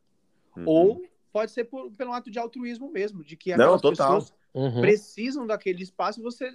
[0.56, 0.64] Uhum.
[0.66, 3.90] Ou pode ser por, pelo ato de altruísmo mesmo, de que não, total.
[3.90, 4.80] pessoas uhum.
[4.80, 6.52] precisam daquele espaço e você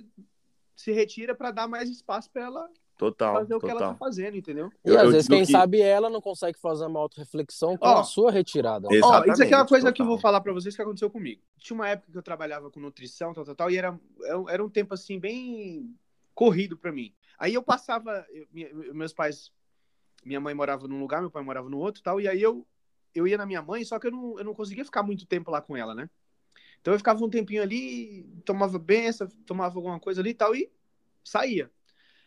[0.76, 3.78] se retira para dar mais espaço para ela total, fazer o total.
[3.78, 4.72] que ela tá fazendo, entendeu?
[4.84, 5.52] E eu, às eu vezes, quem que...
[5.52, 8.88] sabe, ela não consegue fazer uma auto-reflexão com oh, a sua retirada.
[8.88, 9.94] Ó, oh, isso aqui é uma coisa total.
[9.94, 11.42] que eu vou falar para vocês que aconteceu comigo.
[11.58, 13.98] Tinha uma época que eu trabalhava com nutrição, tal, tal, tal, e era,
[14.50, 15.96] era um tempo, assim, bem
[16.34, 17.14] corrido para mim.
[17.40, 19.52] Aí eu passava, eu, meus pais
[20.26, 22.20] minha mãe morava num lugar, meu pai morava no outro tal.
[22.20, 22.66] E aí eu,
[23.14, 25.52] eu ia na minha mãe, só que eu não, eu não conseguia ficar muito tempo
[25.52, 26.10] lá com ela, né?
[26.82, 30.70] Então eu ficava um tempinho ali, tomava benção, tomava alguma coisa ali e tal, e
[31.24, 31.72] saía.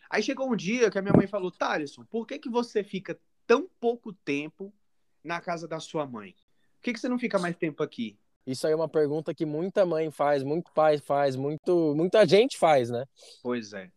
[0.08, 3.18] Aí chegou um dia que a minha mãe falou, Thaleson, por que, que você fica
[3.46, 4.72] tão pouco tempo
[5.22, 6.34] na casa da sua mãe?
[6.76, 8.18] Por que, que você não fica mais tempo aqui?
[8.46, 12.56] Isso aí é uma pergunta que muita mãe faz, muito pai faz, muito, muita gente
[12.56, 13.04] faz, né?
[13.42, 13.90] Pois é.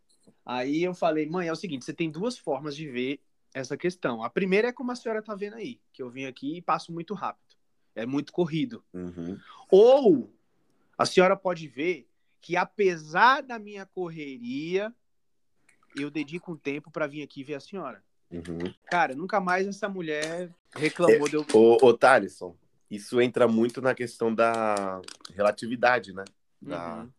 [0.46, 3.22] Aí eu falei, mãe, é o seguinte, você tem duas formas de ver
[3.54, 4.24] essa questão.
[4.24, 6.92] A primeira é como a senhora está vendo aí, que eu vim aqui e passo
[6.92, 7.56] muito rápido.
[7.96, 8.84] É muito corrido.
[8.94, 9.38] Uhum.
[9.70, 10.34] Ou
[10.98, 12.08] a senhora pode ver
[12.40, 14.94] que, apesar da minha correria,
[15.96, 18.04] eu dedico um tempo para vir aqui ver a senhora.
[18.32, 18.74] Uhum.
[18.86, 21.46] Cara, nunca mais essa mulher reclamou é, de eu.
[21.54, 22.56] Ô, ô Thaleson,
[22.90, 25.02] isso entra muito na questão da
[25.34, 26.24] relatividade, né?
[26.62, 27.10] Da, uhum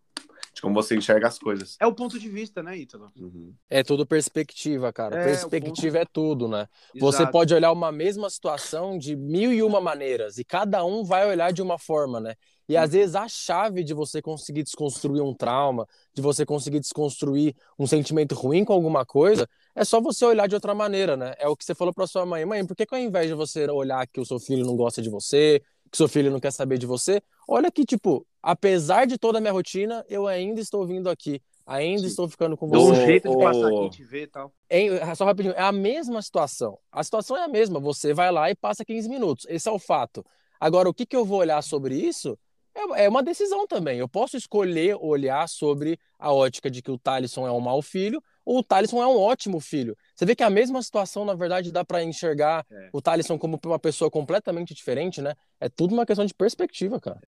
[0.62, 1.76] de como você enxerga as coisas.
[1.80, 3.10] É o ponto de vista, né, Ítalo?
[3.16, 3.52] Uhum.
[3.68, 5.20] É tudo perspectiva, cara.
[5.20, 6.02] É, perspectiva ponto...
[6.02, 6.68] é tudo, né?
[6.94, 7.00] Exato.
[7.00, 11.28] Você pode olhar uma mesma situação de mil e uma maneiras e cada um vai
[11.28, 12.34] olhar de uma forma, né?
[12.68, 12.92] E às uhum.
[12.92, 18.34] vezes a chave de você conseguir desconstruir um trauma, de você conseguir desconstruir um sentimento
[18.34, 21.34] ruim com alguma coisa, é só você olhar de outra maneira, né?
[21.38, 23.34] É o que você falou para sua mãe, mãe, por que, que ao invés de
[23.34, 26.52] você olhar que o seu filho não gosta de você, que seu filho não quer
[26.52, 30.86] saber de você, olha que, tipo, apesar de toda a minha rotina, eu ainda estou
[30.86, 31.40] vindo aqui.
[31.64, 32.06] Ainda Sim.
[32.08, 32.90] estou ficando com você.
[32.90, 34.52] um jeito de passar aqui, te ver e tal.
[34.68, 36.76] É, só rapidinho, é a mesma situação.
[36.90, 37.78] A situação é a mesma.
[37.78, 39.46] Você vai lá e passa 15 minutos.
[39.48, 40.24] Esse é o fato.
[40.58, 42.36] Agora, o que, que eu vou olhar sobre isso
[42.74, 43.98] é, é uma decisão também.
[43.98, 48.22] Eu posso escolher olhar sobre a ótica de que o Talisson é um mau filho
[48.44, 49.96] o Talisson é um ótimo filho.
[50.14, 52.90] Você vê que a mesma situação, na verdade, dá para enxergar é.
[52.92, 55.34] o Talisson como uma pessoa completamente diferente, né?
[55.60, 57.20] É tudo uma questão de perspectiva, cara.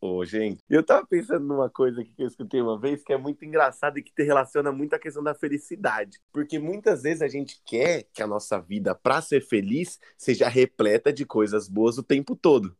[0.00, 3.44] Ô, gente, eu tava pensando numa coisa que eu escutei uma vez que é muito
[3.44, 6.20] engraçada e que te relaciona muito à questão da felicidade.
[6.30, 11.12] Porque muitas vezes a gente quer que a nossa vida, para ser feliz, seja repleta
[11.12, 12.76] de coisas boas o tempo todo.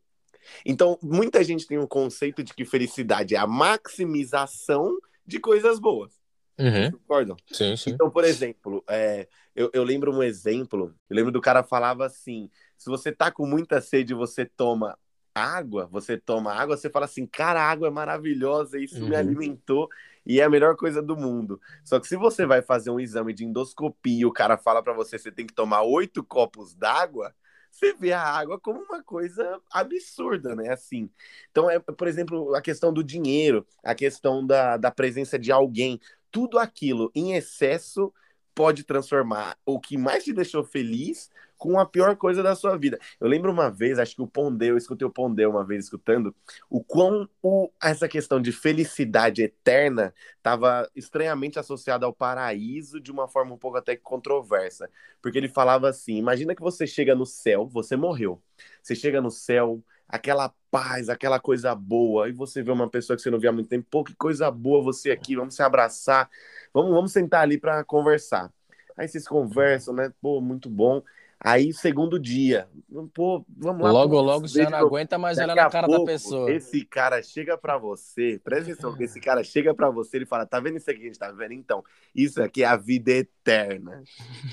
[0.64, 6.12] Então, muita gente tem um conceito de que felicidade é a maximização de coisas boas.
[6.58, 6.90] Uhum.
[6.92, 7.36] Concordam?
[7.50, 7.90] Sim, sim.
[7.90, 12.48] Então, por exemplo, é, eu, eu lembro um exemplo, eu lembro do cara falava assim:
[12.76, 14.96] se você tá com muita sede, você toma
[15.34, 19.08] água, você toma água, você fala assim, cara, a água é maravilhosa, isso Uhum.
[19.08, 19.88] me alimentou
[20.24, 21.60] e é a melhor coisa do mundo.
[21.82, 24.92] Só que se você vai fazer um exame de endoscopia e o cara fala pra
[24.92, 27.34] você, você tem que tomar oito copos d'água,
[27.74, 30.70] você vê a água como uma coisa absurda, né?
[30.70, 31.10] Assim.
[31.50, 36.00] Então, é, por exemplo, a questão do dinheiro, a questão da, da presença de alguém,
[36.30, 38.12] tudo aquilo em excesso
[38.54, 41.28] pode transformar o que mais te deixou feliz
[41.64, 42.98] com a pior coisa da sua vida.
[43.18, 46.34] Eu lembro uma vez, acho que o Pondé, eu escutei o Pondé uma vez escutando,
[46.68, 53.26] o quão o, essa questão de felicidade eterna estava estranhamente associada ao paraíso de uma
[53.26, 54.90] forma um pouco até controversa.
[55.22, 58.42] Porque ele falava assim: imagina que você chega no céu, você morreu.
[58.82, 63.22] Você chega no céu, aquela paz, aquela coisa boa, e você vê uma pessoa que
[63.22, 66.28] você não via há muito tempo, pô, que coisa boa você aqui, vamos se abraçar,
[66.74, 68.52] vamos, vamos sentar ali para conversar.
[68.96, 70.12] Aí vocês conversam, né?
[70.20, 71.02] Pô, muito bom.
[71.40, 72.68] Aí, segundo dia,
[73.12, 73.92] pô, vamos lá.
[73.92, 76.50] Logo, logo você já não aguenta mais olhar na a cara pouco, da pessoa.
[76.50, 80.46] Esse cara chega pra você, presta atenção, que esse cara chega pra você e fala:
[80.46, 81.52] tá vendo isso aqui que a gente tá vendo?
[81.52, 84.02] Então, isso aqui é a vida eterna.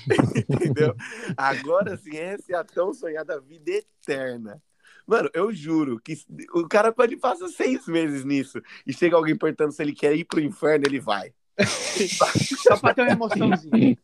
[0.48, 0.94] Entendeu?
[1.36, 4.62] Agora sim, essa é a tão sonhada vida eterna.
[5.06, 6.14] Mano, eu juro que
[6.54, 10.24] o cara pode passar seis meses nisso e chega alguém perguntando se ele quer ir
[10.24, 11.32] pro inferno, ele vai.
[12.62, 13.96] Só pra ter uma emoçãozinha.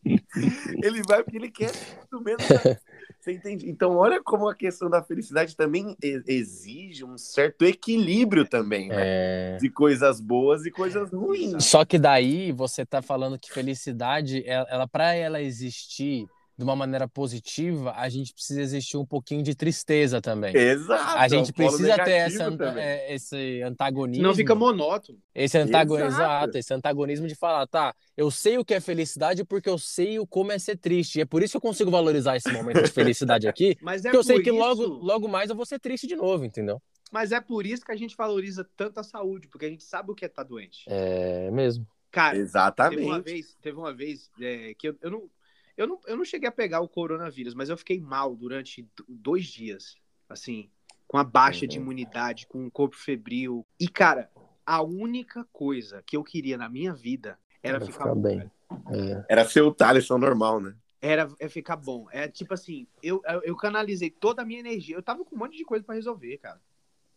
[0.82, 1.72] Ele vai porque ele quer
[2.10, 2.38] do mesmo.
[2.40, 2.76] né?
[3.20, 3.68] Você entende?
[3.68, 8.96] Então, olha como a questão da felicidade também exige um certo equilíbrio também, né?
[8.98, 9.56] É...
[9.60, 11.64] De coisas boas e coisas ruins.
[11.64, 16.28] Só que daí você tá falando que felicidade, ela, ela para ela existir
[16.58, 20.52] de uma maneira positiva, a gente precisa existir um pouquinho de tristeza também.
[20.56, 21.16] Exato.
[21.16, 22.82] A é gente precisa ter essa, também.
[22.82, 24.24] é, esse antagonismo.
[24.24, 25.20] Não fica monótono.
[25.32, 26.22] Esse antagonismo, Exato.
[26.24, 30.18] exato, esse antagonismo de falar, tá, eu sei o que é felicidade porque eu sei
[30.18, 31.18] o como é ser triste.
[31.18, 34.08] E é por isso que eu consigo valorizar esse momento de felicidade aqui, Mas é
[34.10, 36.82] porque eu sei que isso- logo, logo mais eu vou ser triste de novo, entendeu?
[37.12, 40.10] Mas é por isso que a gente valoriza tanto a saúde, porque a gente sabe
[40.10, 40.84] o que é estar doente.
[40.88, 41.86] É mesmo.
[42.10, 43.20] Cara, teve uma Exatamente.
[43.22, 45.30] vez, teve uma vez é, que eu, eu, não,
[45.78, 49.46] eu, não, eu não cheguei a pegar o coronavírus, mas eu fiquei mal durante dois
[49.46, 49.96] dias,
[50.28, 50.68] assim,
[51.06, 51.84] com a baixa de Uhum.
[51.84, 53.64] imunidade, com o corpo febril.
[53.78, 54.28] E, cara,
[54.66, 58.50] a única coisa que eu queria na minha vida era Era ficar, ficar bom, bem.
[58.90, 59.24] É.
[59.28, 60.74] Era ser o Thaleson normal, né?
[61.00, 62.08] Era é ficar bom.
[62.10, 64.96] É tipo assim, eu, eu, eu canalizei toda a minha energia.
[64.96, 66.60] Eu tava com um monte de coisa pra resolver, cara.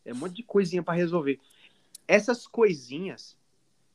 [0.06, 1.40] É um monte de coisinha pra resolver.
[2.08, 3.38] Essas coisinhas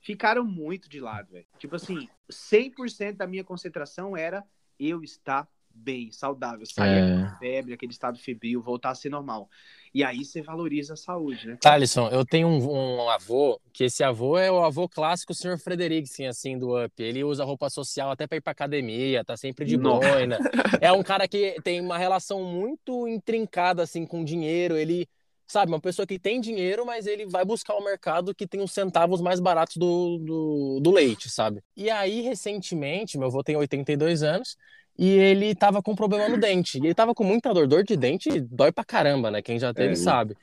[0.06, 1.44] ficaram muito de lado, velho.
[1.58, 4.44] Tipo assim, 100% da minha concentração era
[4.78, 7.22] eu estar bem, saudável, sair É.
[7.22, 9.50] da febre, aquele estado febril, voltar a ser normal.
[9.92, 11.58] E aí você valoriza a saúde, né?
[11.60, 15.58] Thalisson, eu tenho um, um avô, que esse avô é o avô clássico, o senhor
[15.58, 17.02] Frederiksen, assim, do Up.
[17.02, 20.38] Ele usa roupa social até pra ir pra academia, tá sempre de boina.
[20.80, 24.76] É um cara que tem uma relação muito intrincada, assim, com dinheiro.
[24.76, 25.06] Ele,
[25.46, 28.72] sabe, uma pessoa que tem dinheiro, mas ele vai buscar o mercado que tem os
[28.72, 31.62] centavos mais baratos do, do, do leite, sabe?
[31.76, 34.56] E aí, recentemente, meu avô tem 82 anos,
[34.98, 36.78] e ele tava com problema no dente.
[36.78, 37.66] E ele tava com muita dor.
[37.66, 39.42] Dor de dente dói pra caramba, né?
[39.42, 40.34] Quem já teve É, sabe.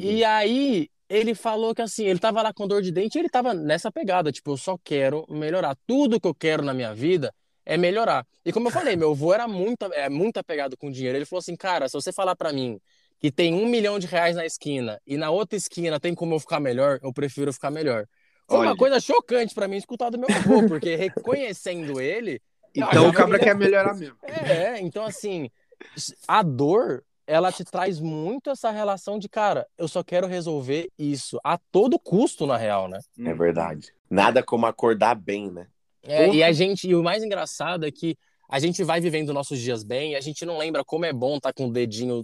[0.00, 3.28] E aí, ele falou que assim, ele tava lá com dor de dente e ele
[3.28, 5.76] tava nessa pegada, tipo, eu só quero melhorar.
[5.86, 7.32] Tudo que eu quero na minha vida
[7.64, 8.26] é melhorar.
[8.44, 11.18] E como eu falei, meu avô era muito, é, muito apegado com dinheiro.
[11.18, 12.80] Ele falou assim, cara, se você falar pra mim
[13.22, 16.40] que tem um milhão de reais na esquina e na outra esquina tem como eu
[16.40, 18.04] ficar melhor, eu prefiro ficar melhor.
[18.48, 18.76] Foi uma Olha.
[18.76, 22.42] coisa chocante pra mim escutar do meu avô, porque reconhecendo ele,
[22.74, 24.16] Então o cabra quer melhorar mesmo.
[24.22, 25.50] é, então assim,
[26.26, 31.38] a dor, ela te traz muito essa relação de, cara, eu só quero resolver isso
[31.44, 32.98] a todo custo, na real, né?
[33.18, 33.94] É verdade.
[34.10, 35.66] Nada como acordar bem, né?
[36.02, 38.16] É, e a gente, e o mais engraçado é que
[38.52, 41.38] a gente vai vivendo nossos dias bem e a gente não lembra como é bom
[41.38, 42.22] estar com o dedinho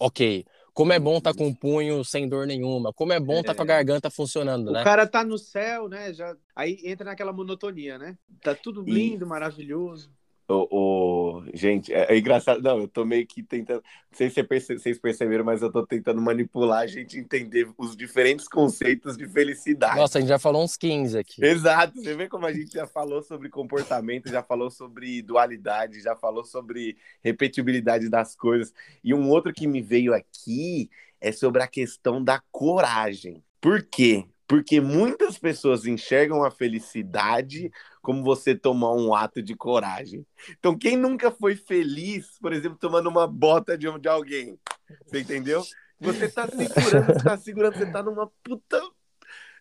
[0.00, 3.54] ok, como é bom estar com o punho sem dor nenhuma, como é bom estar
[3.54, 4.82] com a garganta funcionando, O né?
[4.82, 6.14] cara tá no céu, né?
[6.14, 6.34] Já...
[6.54, 8.16] Aí entra naquela monotonia, né?
[8.42, 10.10] Tá tudo E- lindo, maravilhoso.
[10.48, 12.62] O, o- Gente, é, é engraçado.
[12.62, 13.82] Não, eu tô meio que tentando.
[14.10, 14.42] Não sei se
[14.78, 19.96] vocês perceberam, mas eu tô tentando manipular a gente entender os diferentes conceitos de felicidade.
[19.96, 21.44] Nossa, a gente já falou uns 15 aqui.
[21.44, 26.14] Exato, você vê como a gente já falou sobre comportamento, já falou sobre dualidade, já
[26.16, 28.72] falou sobre repetibilidade das coisas.
[29.02, 30.88] E um outro que me veio aqui
[31.20, 33.42] é sobre a questão da coragem.
[33.60, 34.24] Por quê?
[34.48, 37.70] Porque muitas pessoas enxergam a felicidade
[38.06, 40.24] como você tomar um ato de coragem.
[40.60, 44.56] Então, quem nunca foi feliz, por exemplo, tomando uma bota de, de alguém?
[45.04, 45.64] Você entendeu?
[45.98, 48.80] Você tá segurando, você tá segurando, você tá numa puta.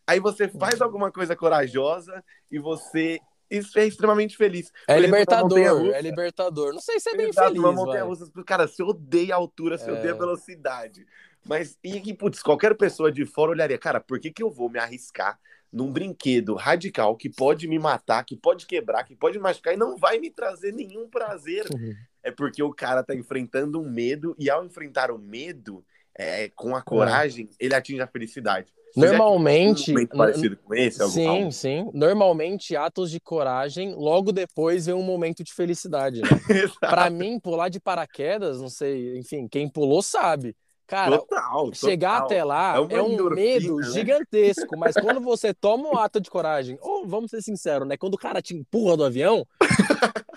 [0.05, 4.71] Aí você faz alguma coisa corajosa e você isso é extremamente feliz.
[4.88, 6.71] É libertador, é libertador.
[6.71, 9.93] Não sei se é bem Exato, feliz, uma Cara, você odeia a altura, você é...
[9.93, 11.03] odeia a velocidade.
[11.47, 14.69] Mas, e que, putz, qualquer pessoa de fora olharia, cara, por que, que eu vou
[14.69, 15.39] me arriscar
[15.75, 19.97] num brinquedo radical que pode me matar, que pode quebrar, que pode machucar e não
[19.97, 21.65] vai me trazer nenhum prazer?
[21.69, 21.93] Uhum.
[22.23, 25.83] É porque o cara tá enfrentando um medo e ao enfrentar o medo,
[26.17, 27.65] é, com a coragem, é.
[27.65, 28.71] ele atinge a felicidade.
[28.95, 29.93] Normalmente.
[29.93, 31.05] Um parecido com esse?
[31.09, 31.51] sim, algo?
[31.51, 31.91] sim.
[31.93, 36.21] Normalmente, atos de coragem, logo depois vem um momento de felicidade.
[36.21, 36.29] Né?
[36.79, 40.55] Para mim, pular de paraquedas, não sei, enfim, quem pulou sabe.
[40.87, 42.25] Cara, total, chegar total.
[42.25, 43.87] até lá é, é um medo né?
[43.91, 47.97] gigantesco, mas quando você toma um ato de coragem, ou vamos ser sinceros, né?
[47.97, 49.47] Quando o cara te empurra do avião,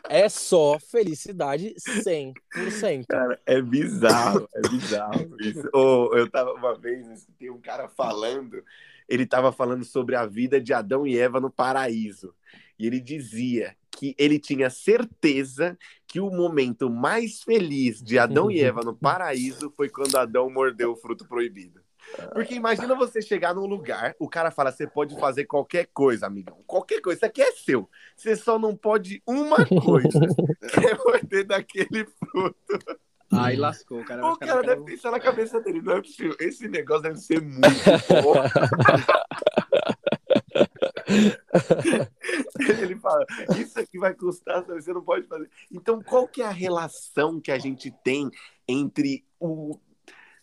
[0.09, 3.05] é só felicidade 100%.
[3.07, 5.69] Cara, é bizarro, é bizarro isso.
[5.75, 8.65] oh, eu tava uma vez, tem um cara falando,
[9.07, 12.35] ele tava falando sobre a vida de Adão e Eva no paraíso.
[12.79, 18.61] E ele dizia que ele tinha certeza que o momento mais feliz de Adão e
[18.61, 21.81] Eva no paraíso foi quando Adão mordeu o fruto proibido.
[22.33, 26.63] Porque imagina você chegar num lugar, o cara fala: você pode fazer qualquer coisa, amigão.
[26.67, 27.89] Qualquer coisa, isso aqui é seu.
[28.17, 30.09] Você só não pode uma coisa,
[30.73, 32.99] que é morder daquele fruto.
[33.31, 34.27] Aí lascou, o cara.
[34.27, 36.35] O cara deve pensar na cabeça dele, não é possível.
[36.41, 37.63] Esse negócio deve ser muito
[38.23, 38.35] bom.
[42.83, 43.25] Ele fala,
[43.59, 45.49] isso aqui vai custar, você não pode fazer.
[45.73, 48.31] Então, qual que é a relação que a gente tem
[48.67, 49.79] entre o.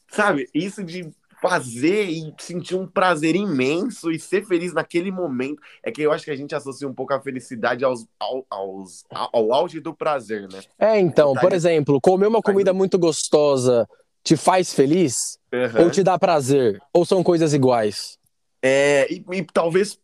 [0.08, 5.62] Sabe, isso de fazer e sentir um prazer imenso e ser feliz naquele momento.
[5.84, 9.04] É que eu acho que a gente associa um pouco a felicidade aos, ao, aos,
[9.12, 10.62] ao auge do prazer, né?
[10.80, 13.88] É, então, por exemplo, comer uma comida muito gostosa
[14.24, 15.38] te faz feliz?
[15.54, 15.84] Uhum.
[15.84, 16.82] Ou te dá prazer?
[16.92, 18.18] Ou são coisas iguais?
[18.62, 20.00] É, e, e talvez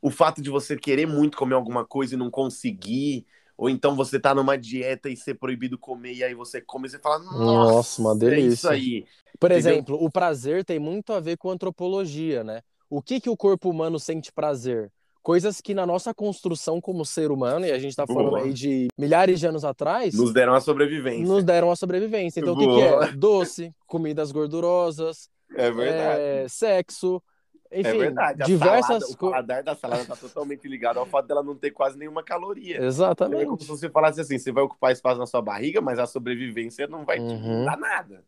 [0.00, 4.20] o fato de você querer muito comer alguma coisa e não conseguir, ou então você
[4.20, 7.38] tá numa dieta e ser proibido comer, e aí você come e você fala, nossa,
[7.38, 8.44] nossa uma delícia.
[8.44, 9.06] É isso aí.
[9.38, 9.72] Por Entendeu?
[9.72, 12.62] exemplo, o prazer tem muito a ver com antropologia, né?
[12.88, 14.90] O que, que o corpo humano sente prazer?
[15.22, 18.42] Coisas que na nossa construção como ser humano, e a gente tá falando Boa.
[18.42, 20.14] aí de milhares de anos atrás.
[20.14, 21.26] Nos deram a sobrevivência.
[21.26, 22.38] Nos deram a sobrevivência.
[22.38, 22.66] Então Boa.
[22.66, 23.12] o que, que é?
[23.16, 26.20] Doce, comidas gordurosas, é verdade.
[26.20, 27.35] É, sexo, é
[27.80, 28.42] enfim, é verdade.
[28.42, 31.70] A diversas salada, O paladar da salada está totalmente ligado ao fato dela não ter
[31.70, 32.82] quase nenhuma caloria.
[32.82, 33.42] Exatamente.
[33.42, 36.06] É como se você falasse assim: você vai ocupar espaço na sua barriga, mas a
[36.06, 37.62] sobrevivência não vai uhum.
[37.62, 38.24] te dar nada.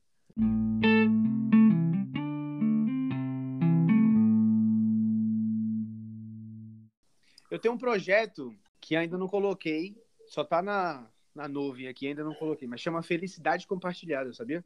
[7.51, 12.23] Eu tenho um projeto que ainda não coloquei, só tá na, na nuvem aqui, ainda
[12.23, 14.65] não coloquei, mas chama Felicidade Compartilhada, sabia?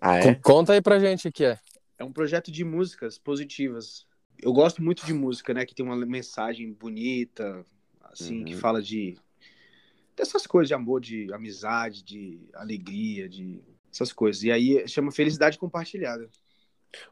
[0.00, 0.34] Ah, é?
[0.34, 1.58] Conta aí pra gente o que é.
[1.98, 4.06] É um projeto de músicas positivas.
[4.40, 5.64] Eu gosto muito de música, né?
[5.64, 7.64] Que tem uma mensagem bonita,
[8.02, 8.44] assim, uhum.
[8.44, 9.18] que fala de
[10.16, 13.60] dessas coisas de amor, de amizade, de alegria, de
[13.92, 14.42] essas coisas.
[14.42, 16.28] E aí chama Felicidade Compartilhada.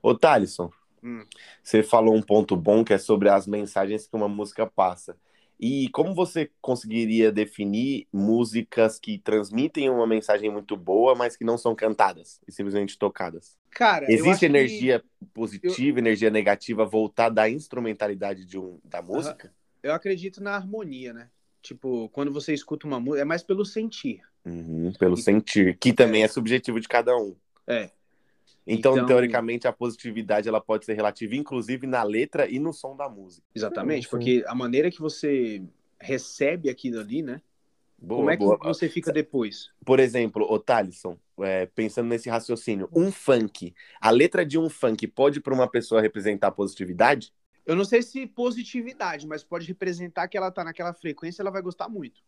[0.03, 0.71] Ô, Thalisson,
[1.03, 1.25] hum.
[1.63, 5.17] você falou um ponto bom que é sobre as mensagens que uma música passa.
[5.59, 11.57] E como você conseguiria definir músicas que transmitem uma mensagem muito boa, mas que não
[11.57, 13.57] são cantadas e simplesmente tocadas?
[13.71, 15.27] Cara, existe energia que...
[15.33, 16.03] positiva, eu...
[16.03, 19.53] energia negativa voltada à instrumentalidade de um, da música?
[19.83, 21.29] Eu acredito na harmonia, né?
[21.63, 24.21] Tipo, quando você escuta uma música, é mais pelo sentir.
[24.45, 25.23] Uhum, pelo e...
[25.23, 26.25] sentir, que também é.
[26.27, 27.35] é subjetivo de cada um.
[27.67, 27.91] É.
[28.67, 32.97] Então, então, teoricamente, a positividade ela pode ser relativa, inclusive na letra e no som
[32.97, 33.47] da música.
[33.55, 35.63] Exatamente, porque a maneira que você
[36.01, 37.43] recebe aquilo ali, né?
[37.99, 38.59] Boa, Como é que boa.
[38.63, 39.71] você fica depois?
[39.85, 45.07] Por exemplo, o Thalisson, é, pensando nesse raciocínio, um funk, a letra de um funk
[45.07, 47.33] pode para uma pessoa representar positividade?
[47.65, 51.63] Eu não sei se positividade, mas pode representar que ela tá naquela frequência, ela vai
[51.63, 52.21] gostar muito.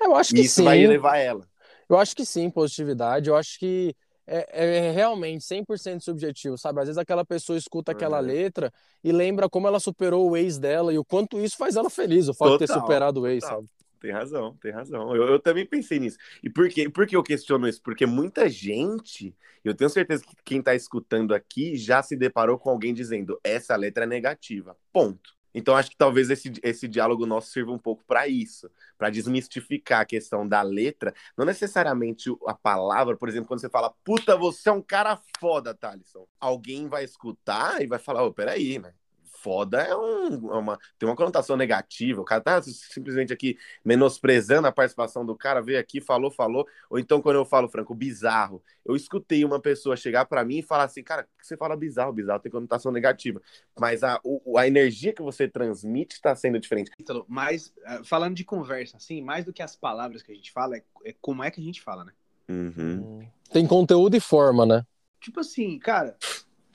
[0.00, 0.64] Eu acho que Isso sim.
[0.64, 1.48] vai levar ela.
[1.88, 3.28] Eu acho que sim, positividade.
[3.28, 3.96] Eu acho que
[4.26, 6.80] é, é realmente 100% subjetivo, sabe?
[6.80, 8.26] Às vezes aquela pessoa escuta aquela uhum.
[8.26, 11.90] letra e lembra como ela superou o ex dela e o quanto isso faz ela
[11.90, 13.58] feliz, o fato total, de ter superado o ex, total.
[13.58, 13.68] sabe?
[14.00, 15.14] Tem razão, tem razão.
[15.14, 16.18] Eu, eu, também pensei nisso.
[16.42, 16.90] E por, quê?
[16.90, 17.80] por que eu questiono isso?
[17.80, 19.32] Porque muita gente,
[19.64, 23.76] eu tenho certeza que quem está escutando aqui já se deparou com alguém dizendo essa
[23.76, 24.76] letra é negativa.
[24.92, 25.36] Ponto.
[25.54, 30.00] Então, acho que talvez esse, esse diálogo nosso sirva um pouco para isso, para desmistificar
[30.00, 34.68] a questão da letra, não necessariamente a palavra, por exemplo, quando você fala, puta, você
[34.68, 36.26] é um cara foda, Thalisson.
[36.40, 38.94] Alguém vai escutar e vai falar, oh, peraí, né?
[39.42, 42.20] Foda é um, é uma, tem uma conotação negativa.
[42.20, 46.66] O cara tá simplesmente aqui menosprezando a participação do cara, veio aqui, falou, falou.
[46.88, 50.62] Ou então, quando eu falo, Franco, bizarro, eu escutei uma pessoa chegar para mim e
[50.62, 52.12] falar assim, cara, que você fala bizarro?
[52.12, 53.42] Bizarro tem conotação negativa.
[53.78, 56.90] Mas a, o, a energia que você transmite está sendo diferente.
[57.26, 60.76] Mas, eh, falando de conversa, assim, mais do que as palavras que a gente fala,
[60.76, 62.12] é, é como é que a gente fala, né?
[62.48, 63.26] Uhum.
[63.52, 64.86] Tem conteúdo e forma, né?
[65.20, 66.16] Tipo assim, cara,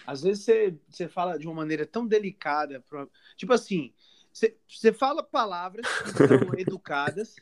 [0.07, 2.81] às vezes você, você fala de uma maneira tão delicada.
[2.89, 3.05] Pra...
[3.35, 3.93] Tipo assim,
[4.31, 6.27] você, você fala palavras que são
[6.57, 7.35] educadas.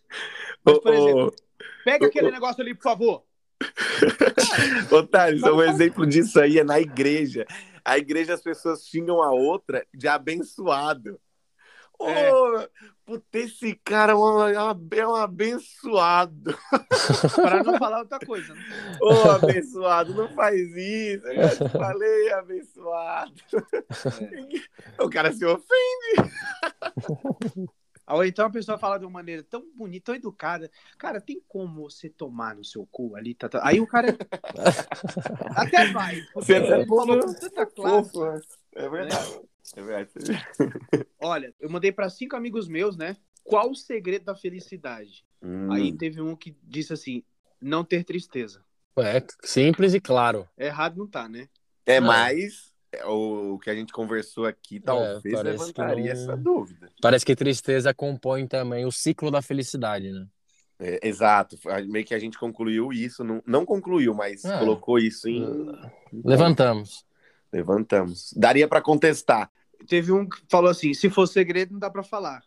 [0.63, 1.36] Mas, por exemplo,
[1.84, 3.24] pega aquele negócio ali, por favor.
[4.91, 7.45] Otário, um exemplo disso aí é na igreja.
[7.84, 11.20] A igreja as pessoas xingam a outra de abençoado.
[12.02, 12.34] É.
[12.34, 12.68] Oh,
[13.06, 16.58] puta, esse cara é, um, é um abençoado.
[17.36, 18.54] Para não falar outra coisa.
[18.54, 18.98] Né?
[19.02, 21.28] Ô, oh, abençoado, não faz isso.
[21.28, 23.34] Eu já te falei, abençoado.
[24.98, 25.04] É.
[25.04, 26.32] O cara se ofende.
[28.08, 30.70] Ou então a pessoa fala de uma maneira tão bonita, tão educada.
[30.98, 33.34] Cara, tem como você tomar no seu cu ali?
[33.34, 33.62] Tá, tá.
[33.64, 34.16] Aí o cara.
[35.56, 36.22] até vai.
[36.36, 38.18] Você até falou com tanta classe.
[38.76, 39.32] É verdade.
[39.32, 39.39] Né?
[39.76, 40.11] É verdade.
[41.20, 43.16] Olha, eu mandei para cinco amigos meus, né?
[43.43, 45.26] Qual o segredo da felicidade?
[45.41, 45.72] Hum.
[45.72, 47.24] Aí teve um que disse assim:
[47.61, 48.63] não ter tristeza.
[48.97, 50.47] É, simples e claro.
[50.57, 51.49] Errado não tá, né?
[51.86, 56.22] É mais é, o que a gente conversou aqui talvez é, levantaria não...
[56.22, 56.91] essa dúvida.
[57.01, 60.26] Parece que tristeza compõe também o ciclo da felicidade, né?
[60.78, 61.57] É, exato,
[61.88, 64.59] meio que a gente concluiu isso, não, não concluiu, mas é.
[64.59, 65.72] colocou isso em.
[66.11, 67.05] Levantamos.
[67.51, 68.34] Levantamos.
[68.36, 69.49] Daria para contestar.
[69.88, 72.44] Teve um que falou assim: se for segredo, não dá para falar.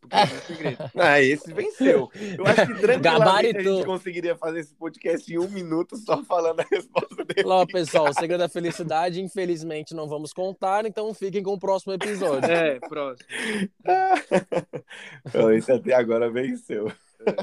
[0.00, 0.90] Porque é segredo.
[0.96, 2.10] ah, esse venceu.
[2.14, 6.60] Eu acho que tranquilamente a gente conseguiria fazer esse podcast em um minuto só falando
[6.60, 7.46] a resposta dele.
[7.46, 11.92] Lá, pessoal, o segredo da felicidade, infelizmente, não vamos contar, então fiquem com o próximo
[11.92, 12.50] episódio.
[12.50, 13.28] É, próximo.
[15.26, 16.92] então, esse até agora venceu.
[17.26, 17.34] É.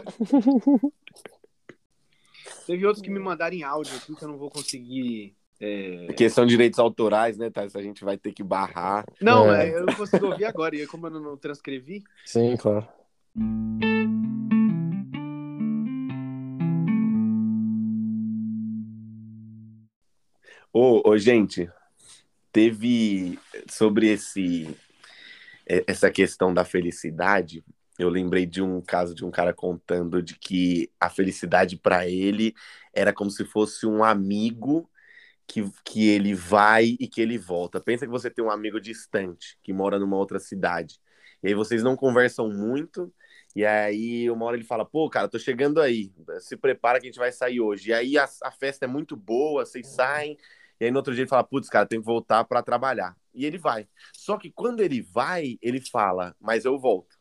[2.66, 6.14] Teve outros que me mandaram em áudio aqui que eu não vou conseguir é...
[6.14, 7.76] Questão de direitos autorais, né, Thais?
[7.76, 9.06] A gente vai ter que barrar.
[9.22, 9.74] Não, é.
[9.74, 10.76] eu não consigo ouvir agora.
[10.76, 12.04] E como eu não transcrevi.
[12.26, 12.88] Sim, claro.
[20.74, 21.70] Ô, ô, gente,
[22.52, 23.40] teve
[23.70, 24.76] sobre esse
[25.88, 27.64] essa questão da felicidade.
[27.98, 32.54] Eu lembrei de um caso de um cara contando de que a felicidade para ele
[32.94, 34.88] era como se fosse um amigo
[35.48, 37.80] que, que ele vai e que ele volta.
[37.80, 41.00] Pensa que você tem um amigo distante que mora numa outra cidade.
[41.44, 43.14] E aí vocês não conversam muito.
[43.56, 46.12] E aí, uma hora ele fala: pô, cara, tô chegando aí.
[46.40, 47.90] Se prepara que a gente vai sair hoje.
[47.90, 50.38] E aí a, a festa é muito boa, vocês saem.
[50.80, 53.16] E aí no outro dia ele fala: putz, cara, tem que voltar para trabalhar.
[53.34, 53.88] E ele vai.
[54.14, 57.16] Só que quando ele vai, ele fala: mas eu volto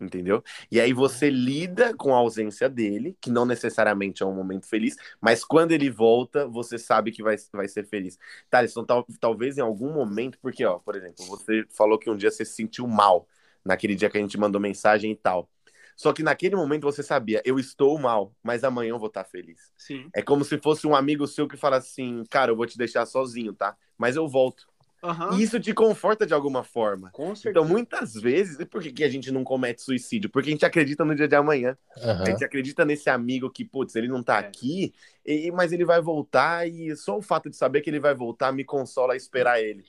[0.00, 0.42] entendeu?
[0.70, 4.96] E aí você lida com a ausência dele, que não necessariamente é um momento feliz,
[5.20, 8.18] mas quando ele volta, você sabe que vai, vai ser feliz.
[8.50, 12.16] Tá, então tal, talvez em algum momento, porque, ó, por exemplo, você falou que um
[12.16, 13.26] dia você se sentiu mal,
[13.64, 15.50] naquele dia que a gente mandou mensagem e tal.
[15.96, 19.72] Só que naquele momento você sabia, eu estou mal, mas amanhã eu vou estar feliz.
[19.78, 20.08] Sim.
[20.14, 23.06] É como se fosse um amigo seu que fala assim, cara, eu vou te deixar
[23.06, 23.74] sozinho, tá?
[23.96, 24.68] Mas eu volto.
[25.06, 25.38] Uhum.
[25.38, 27.10] E isso te conforta de alguma forma.
[27.12, 27.50] Com certeza.
[27.50, 30.28] Então, muitas vezes, por que, que a gente não comete suicídio?
[30.28, 31.76] Porque a gente acredita no dia de amanhã.
[31.96, 32.22] Uhum.
[32.22, 34.38] A gente acredita nesse amigo que, putz, ele não tá é.
[34.40, 34.92] aqui,
[35.24, 38.52] e, mas ele vai voltar, e só o fato de saber que ele vai voltar
[38.52, 39.84] me consola a esperar ele.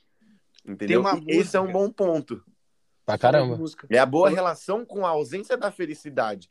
[0.65, 1.03] Entendeu?
[1.27, 2.43] Esse é um bom ponto.
[3.05, 3.57] Pra caramba.
[3.89, 6.49] É a boa relação com a ausência da felicidade.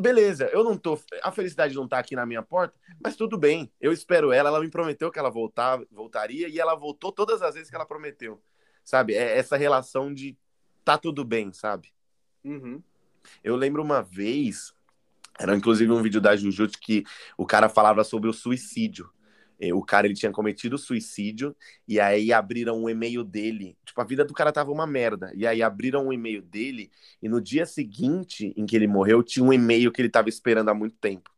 [0.00, 0.98] Beleza, eu não tô.
[1.22, 3.70] A felicidade não tá aqui na minha porta, mas tudo bem.
[3.80, 4.48] Eu espero ela.
[4.48, 7.84] Ela me prometeu que ela voltar, voltaria e ela voltou todas as vezes que ela
[7.84, 8.40] prometeu.
[8.82, 9.14] Sabe?
[9.14, 10.36] É essa relação de
[10.84, 11.92] tá tudo bem, sabe?
[12.44, 12.82] Uhum.
[13.42, 14.72] Eu lembro uma vez,
[15.38, 17.04] era inclusive um vídeo da Jujutsu que
[17.36, 19.10] o cara falava sobre o suicídio.
[19.58, 21.56] É, o cara ele tinha cometido suicídio
[21.88, 23.76] e aí abriram o e-mail dele.
[23.84, 25.32] Tipo, a vida do cara tava uma merda.
[25.34, 26.90] E aí abriram o e-mail dele
[27.22, 30.68] e no dia seguinte em que ele morreu tinha um e-mail que ele tava esperando
[30.68, 31.30] há muito tempo.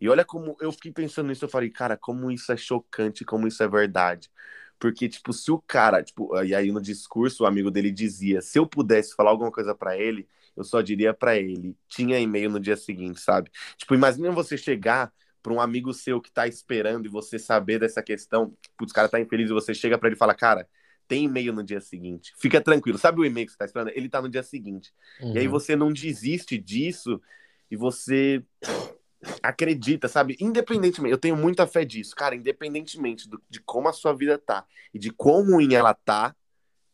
[0.00, 3.46] E olha como eu fiquei pensando nisso, eu falei, cara, como isso é chocante, como
[3.46, 4.30] isso é verdade.
[4.78, 8.58] Porque, tipo, se o cara, tipo, e aí no discurso o amigo dele dizia, se
[8.58, 12.60] eu pudesse falar alguma coisa para ele, eu só diria para ele, tinha e-mail no
[12.60, 13.50] dia seguinte, sabe?
[13.76, 15.12] Tipo, imagina você chegar
[15.46, 19.08] para um amigo seu que tá esperando e você saber dessa questão, putz, o cara
[19.08, 20.68] tá infeliz e você chega para ele e fala, cara,
[21.06, 22.32] tem e-mail no dia seguinte.
[22.36, 22.98] Fica tranquilo.
[22.98, 23.92] Sabe o e-mail que você tá esperando?
[23.94, 24.92] Ele tá no dia seguinte.
[25.20, 25.36] Uhum.
[25.36, 25.52] E aí uhum.
[25.52, 27.22] você não desiste disso
[27.70, 28.42] e você
[29.40, 30.36] acredita, sabe?
[30.40, 34.66] Independentemente, eu tenho muita fé disso, cara, independentemente do, de como a sua vida tá
[34.92, 36.34] e de quão ruim ela tá,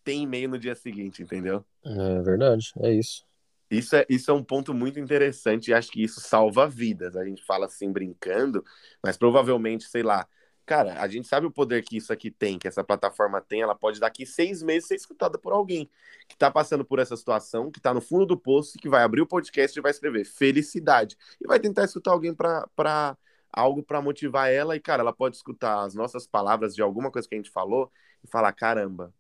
[0.05, 1.65] tem e-mail no dia seguinte, entendeu?
[1.83, 3.25] É verdade, é isso.
[3.73, 7.17] Isso é, isso é um ponto muito interessante e acho que isso salva vidas.
[7.17, 8.63] A gente fala assim brincando,
[9.03, 10.29] mas provavelmente, sei lá,
[10.67, 13.75] cara, a gente sabe o poder que isso aqui tem, que essa plataforma tem, ela
[13.75, 15.91] pode daqui seis meses ser escutada por alguém
[16.29, 19.23] que tá passando por essa situação, que tá no fundo do poço, que vai abrir
[19.23, 21.17] o podcast e vai escrever felicidade.
[21.41, 23.17] E vai tentar escutar alguém para
[23.53, 27.29] algo para motivar ela, e, cara, ela pode escutar as nossas palavras de alguma coisa
[27.29, 27.91] que a gente falou
[28.25, 29.15] e falar: caramba,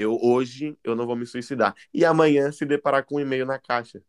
[0.00, 1.74] eu hoje eu não vou me suicidar.
[1.92, 4.02] E amanhã se deparar com um e-mail na caixa.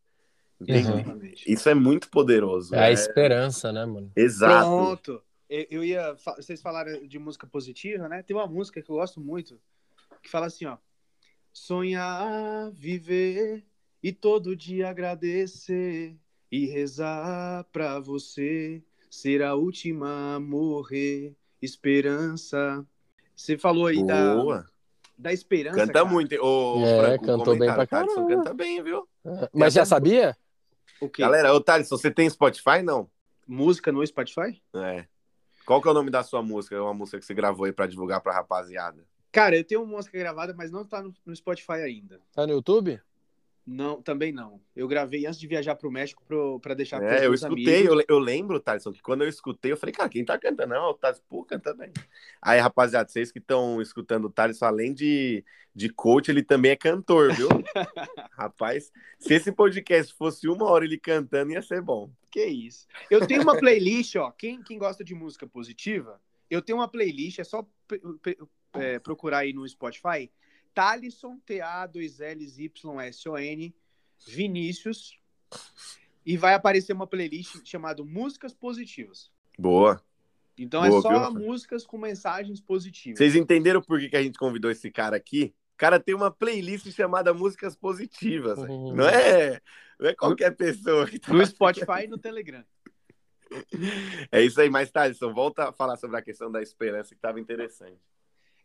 [0.59, 1.31] Uhum.
[1.47, 2.75] Isso é muito poderoso.
[2.75, 4.11] É a esperança, né, mano?
[4.15, 4.65] Exato.
[4.65, 5.21] Pronto.
[5.49, 6.15] Eu eu ia.
[6.37, 8.23] Vocês falaram de música positiva, né?
[8.23, 9.59] Tem uma música que eu gosto muito
[10.21, 10.77] que fala assim, ó.
[11.51, 13.65] Sonhar, viver
[14.01, 16.15] e todo dia agradecer
[16.51, 21.35] e rezar pra você ser a última a morrer.
[21.61, 22.85] Esperança.
[23.35, 24.57] Você falou aí da, Boa.
[24.61, 24.69] da
[25.29, 25.77] esperança.
[25.77, 26.05] Canta cara.
[26.05, 26.35] muito.
[26.43, 28.35] Ô, É, Franco, cantou bem pra Thaleson caramba.
[28.35, 29.07] canta bem, viu?
[29.25, 30.35] É, Mas já sabia?
[30.99, 31.21] O quê?
[31.21, 33.09] Galera, ô Thaleson, você tem Spotify, não?
[33.47, 34.61] Música no Spotify?
[34.75, 35.05] É.
[35.65, 36.75] Qual que é o nome da sua música?
[36.75, 39.03] É uma música que você gravou aí pra divulgar pra rapaziada.
[39.31, 42.19] Cara, eu tenho uma música gravada, mas não tá no, no Spotify ainda.
[42.33, 42.99] Tá no YouTube?
[43.65, 44.59] Não, também não.
[44.75, 48.17] Eu gravei antes de viajar pro México pro, pra deixar É, eu escutei, eu, eu
[48.17, 50.73] lembro, Thaleson, que quando eu escutei, eu falei, cara, quem tá cantando?
[50.73, 51.91] Não, o Thaleson, pô, canta bem.
[52.41, 55.45] Aí, rapaziada, vocês que estão escutando o Thaleson, além de,
[55.75, 57.49] de coach, ele também é cantor, viu?
[58.31, 62.11] Rapaz, se esse podcast fosse uma hora ele cantando, ia ser bom.
[62.31, 62.87] Que isso.
[63.09, 64.31] Eu tenho uma playlist, ó.
[64.31, 67.65] Quem, quem gosta de música positiva, eu tenho uma playlist, é só
[68.73, 70.31] é, procurar aí no Spotify.
[70.73, 73.75] Talisson, T-A-2-L-Y-S-O-N,
[74.27, 75.19] Vinícius.
[76.25, 79.31] E vai aparecer uma playlist chamada Músicas Positivas.
[79.57, 80.01] Boa.
[80.57, 83.17] Então Boa, é só viu, músicas com mensagens positivas.
[83.17, 85.55] Vocês entenderam por que, que a gente convidou esse cara aqui?
[85.73, 88.59] O cara tem uma playlist chamada Músicas Positivas.
[88.59, 88.93] Uhum.
[88.93, 89.59] Não é,
[89.99, 91.33] não é qualquer pessoa que tá...
[91.33, 92.63] No Spotify e no Telegram.
[94.31, 97.37] É isso aí, mas Thaleson, volta a falar sobre a questão da esperança que estava
[97.37, 97.99] interessante.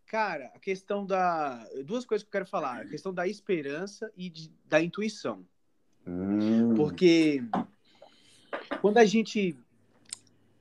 [0.07, 1.65] Cara, a questão da.
[1.85, 5.45] Duas coisas que eu quero falar: a questão da esperança e de- da intuição.
[6.07, 6.75] Hum.
[6.77, 7.43] Porque
[8.81, 9.57] quando a gente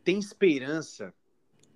[0.03, 1.13] tem esperança,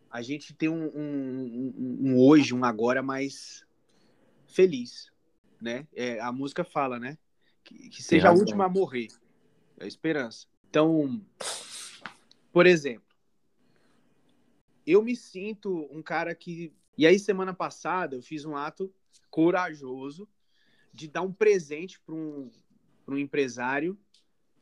[0.09, 3.63] a gente tem um, um- um- um hoje, um agora mais
[4.47, 5.11] feliz,
[5.61, 5.87] né?
[5.93, 7.17] É, a música fala, né?
[7.63, 9.09] Que, que seja a última a morrer.
[9.77, 10.47] É a esperança.
[10.69, 11.21] Então,
[12.51, 13.03] por exemplo,
[14.87, 16.73] eu me sinto um cara que.
[16.99, 18.93] E aí, semana passada, eu fiz um ato
[19.31, 20.27] corajoso
[20.93, 22.51] de dar um presente para um,
[23.07, 23.97] um empresário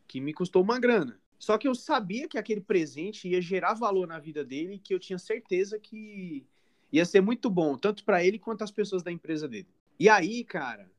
[0.08, 1.20] que me custou uma grana.
[1.40, 4.94] Só que eu sabia que aquele presente ia gerar valor na vida dele e que
[4.94, 6.46] eu tinha certeza que
[6.92, 9.68] ia ser muito bom, tanto para ele quanto as pessoas da empresa dele.
[10.00, 10.92] E aí, cara,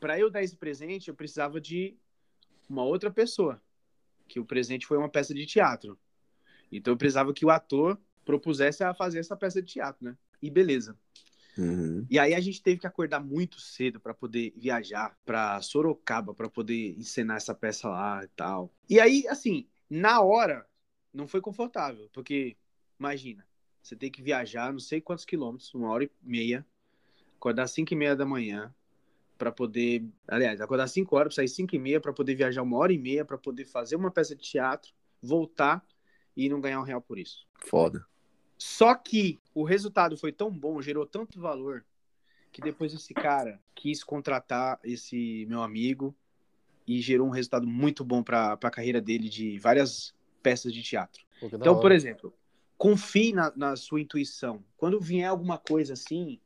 [0.00, 1.96] para eu dar esse presente, eu precisava de
[2.68, 3.62] uma outra pessoa,
[4.26, 5.96] que o presente foi uma peça de teatro.
[6.72, 10.16] Então eu precisava que o ator propusesse a fazer essa peça de teatro, né?
[10.42, 10.96] E beleza.
[11.58, 12.06] Uhum.
[12.08, 16.48] E aí a gente teve que acordar muito cedo para poder viajar para Sorocaba para
[16.48, 18.72] poder encenar essa peça lá e tal.
[18.88, 20.66] E aí, assim, na hora
[21.12, 22.56] não foi confortável, porque
[22.98, 23.46] imagina,
[23.82, 26.64] você tem que viajar não sei quantos quilômetros, uma hora e meia,
[27.36, 28.72] acordar às cinco e meia da manhã
[29.36, 32.76] para poder, aliás, acordar às cinco horas, sair cinco e meia para poder viajar uma
[32.76, 35.84] hora e meia para poder fazer uma peça de teatro, voltar
[36.36, 37.46] e não ganhar um real por isso.
[37.66, 38.04] Foda.
[38.60, 41.82] Só que o resultado foi tão bom, gerou tanto valor,
[42.52, 46.14] que depois esse cara quis contratar esse meu amigo
[46.86, 51.24] e gerou um resultado muito bom para a carreira dele de várias peças de teatro.
[51.42, 51.80] Então, hora.
[51.80, 52.34] por exemplo,
[52.76, 54.62] confie na, na sua intuição.
[54.76, 56.38] Quando vier alguma coisa assim,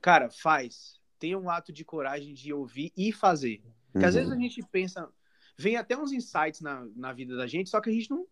[0.00, 1.00] cara, faz.
[1.18, 3.60] Tenha um ato de coragem de ouvir e fazer.
[3.92, 4.20] Porque às Uhum.
[4.20, 5.12] vezes a gente pensa,
[5.58, 8.24] vem até uns insights na, na vida da gente, só que a gente não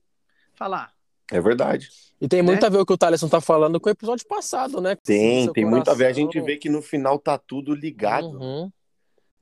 [0.55, 0.93] fala, "Ah,
[1.31, 1.89] É verdade.
[2.21, 2.67] E tem muito né?
[2.67, 4.97] a ver o que o Thaleson tá falando com o episódio passado, né?
[4.97, 6.07] Tem, tem muito a ver.
[6.07, 8.39] A gente vê que no final tá tudo ligado.
[8.39, 8.71] Uhum.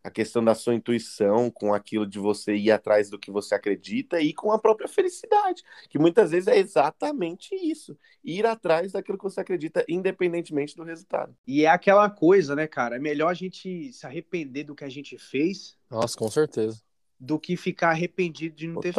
[0.05, 4.21] A questão da sua intuição, com aquilo de você ir atrás do que você acredita
[4.21, 7.99] e com a própria felicidade, que muitas vezes é exatamente isso.
[8.23, 11.35] Ir atrás daquilo que você acredita, independentemente do resultado.
[11.45, 12.97] E é aquela coisa, né, cara?
[12.97, 16.81] É melhor a gente se arrepender do que a gente fez Nossa, com certeza.
[17.19, 18.93] do que ficar arrependido de não ter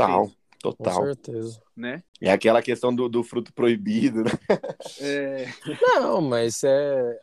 [0.73, 1.61] Total, Com certeza.
[1.75, 2.03] né?
[2.21, 4.31] É aquela questão do, do fruto proibido, né?
[4.99, 5.45] É,
[5.81, 7.19] Não, mas é.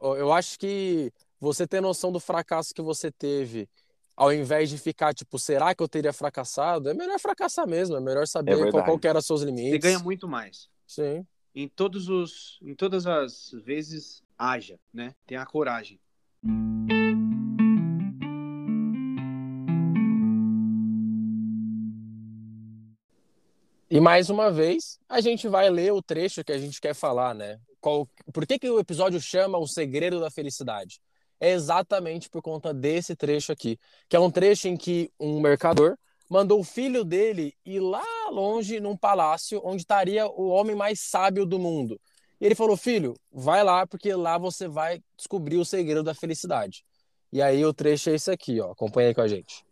[0.00, 3.68] Eu acho que você ter noção do fracasso que você teve,
[4.16, 6.88] ao invés de ficar tipo, será que eu teria fracassado?
[6.88, 8.84] É melhor fracassar mesmo, é melhor saber qual, verdade.
[8.84, 9.78] qual que eram os seus você limites.
[9.80, 10.68] ganha muito mais.
[10.86, 11.26] Sim.
[11.54, 15.14] Em todos os, em todas as vezes haja, né?
[15.26, 16.00] Tenha a coragem.
[23.94, 27.34] E mais uma vez, a gente vai ler o trecho que a gente quer falar,
[27.34, 27.60] né?
[27.78, 30.98] Qual, por que, que o episódio chama O Segredo da Felicidade?
[31.38, 33.78] É exatamente por conta desse trecho aqui,
[34.08, 38.80] que é um trecho em que um mercador mandou o filho dele ir lá longe
[38.80, 42.00] num palácio onde estaria o homem mais sábio do mundo.
[42.40, 46.82] E ele falou: Filho, vai lá, porque lá você vai descobrir o segredo da felicidade.
[47.30, 48.70] E aí o trecho é esse aqui, ó.
[48.70, 49.62] Acompanha aí com a gente.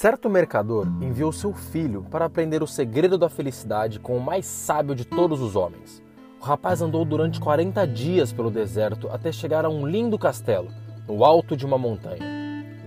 [0.00, 4.94] Certo mercador enviou seu filho para aprender o segredo da felicidade com o mais sábio
[4.94, 6.00] de todos os homens.
[6.40, 10.68] O rapaz andou durante 40 dias pelo deserto até chegar a um lindo castelo,
[11.08, 12.22] no alto de uma montanha.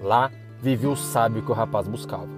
[0.02, 0.32] Lá
[0.62, 2.30] vivia o sábio que o rapaz buscava.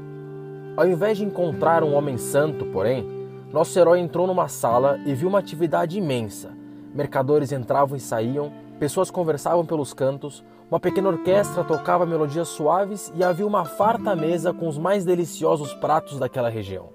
[0.75, 3.07] Ao invés de encontrar um homem santo, porém,
[3.51, 6.49] nosso herói entrou numa sala e viu uma atividade imensa.
[6.95, 10.43] Mercadores entravam e saíam, pessoas conversavam pelos cantos,
[10.73, 15.71] uma pequena orquestra tocava melodias suaves e havia uma farta mesa com os mais deliciosos
[15.75, 16.89] pratos daquela região.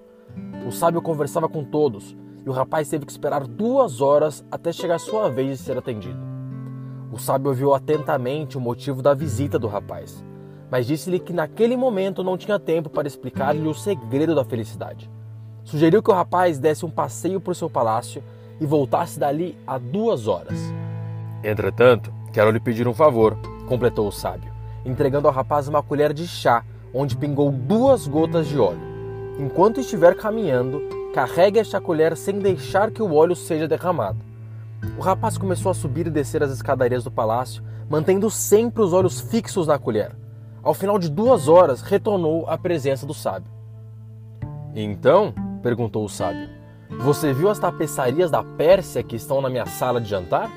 [0.67, 2.13] O sábio conversava com todos
[2.45, 6.19] e o rapaz teve que esperar duas horas até chegar sua vez de ser atendido.
[7.09, 10.25] O sábio ouviu atentamente o motivo da visita do rapaz,
[10.69, 15.09] mas disse-lhe que naquele momento não tinha tempo para explicar-lhe o segredo da felicidade.
[15.63, 18.21] Sugeriu que o rapaz desse um passeio por seu palácio
[18.59, 20.59] e voltasse dali a duas horas.
[21.41, 23.37] Entretanto, quero lhe pedir um favor,
[23.69, 24.51] completou o sábio,
[24.83, 28.81] entregando ao rapaz uma colher de chá, onde pingou duas gotas de óleo.
[29.37, 30.81] Enquanto estiver caminhando,
[31.13, 34.17] carregue esta colher sem deixar que o óleo seja derramado.
[34.97, 39.21] O rapaz começou a subir e descer as escadarias do palácio, mantendo sempre os olhos
[39.21, 40.15] fixos na colher.
[40.63, 43.51] Ao final de duas horas, retornou à presença do sábio.
[44.75, 46.49] Então, perguntou o sábio,
[47.01, 50.49] você viu as tapeçarias da Pérsia que estão na minha sala de jantar?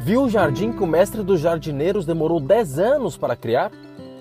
[0.00, 3.70] Viu o jardim que o mestre dos jardineiros demorou dez anos para criar?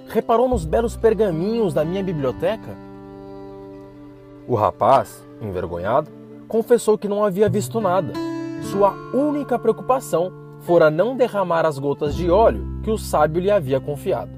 [0.07, 2.77] Reparou nos belos pergaminhos da minha biblioteca?
[4.47, 6.09] O rapaz, envergonhado,
[6.47, 8.13] confessou que não havia visto nada.
[8.71, 13.79] Sua única preocupação fora não derramar as gotas de óleo que o sábio lhe havia
[13.79, 14.31] confiado.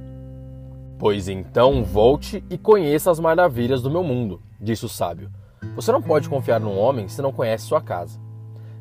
[0.98, 5.30] Pois então volte e conheça as maravilhas do meu mundo, disse o sábio.
[5.76, 8.20] Você não pode confiar num homem se não conhece sua casa.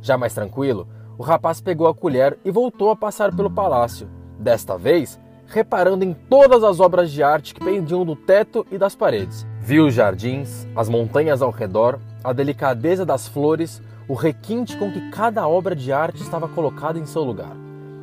[0.00, 0.86] Já mais tranquilo,
[1.18, 4.08] o rapaz pegou a colher e voltou a passar pelo palácio,
[4.38, 8.94] desta vez reparando em todas as obras de arte que pendiam do teto e das
[8.94, 9.46] paredes.
[9.60, 15.10] Viu os jardins, as montanhas ao redor, a delicadeza das flores, o requinte com que
[15.10, 17.56] cada obra de arte estava colocada em seu lugar.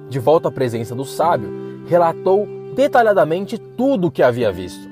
[0.10, 4.90] De volta à presença do sábio, relatou detalhadamente tudo o que havia visto.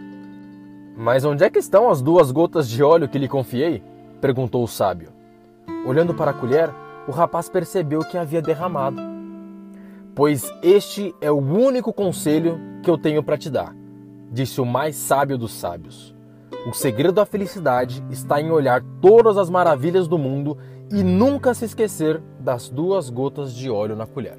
[0.97, 3.81] Mas onde é que estão as duas gotas de óleo que lhe confiei?
[4.19, 5.09] perguntou o sábio.
[5.85, 6.69] Olhando para a colher,
[7.09, 9.01] o rapaz percebeu que havia derramado.
[10.13, 13.75] Pois este é o único conselho que eu tenho para te dar,
[14.31, 16.15] disse o mais sábio dos sábios.
[16.67, 20.55] O segredo da felicidade está em olhar todas as maravilhas do mundo
[20.91, 24.37] e nunca se esquecer das duas gotas de óleo na colher.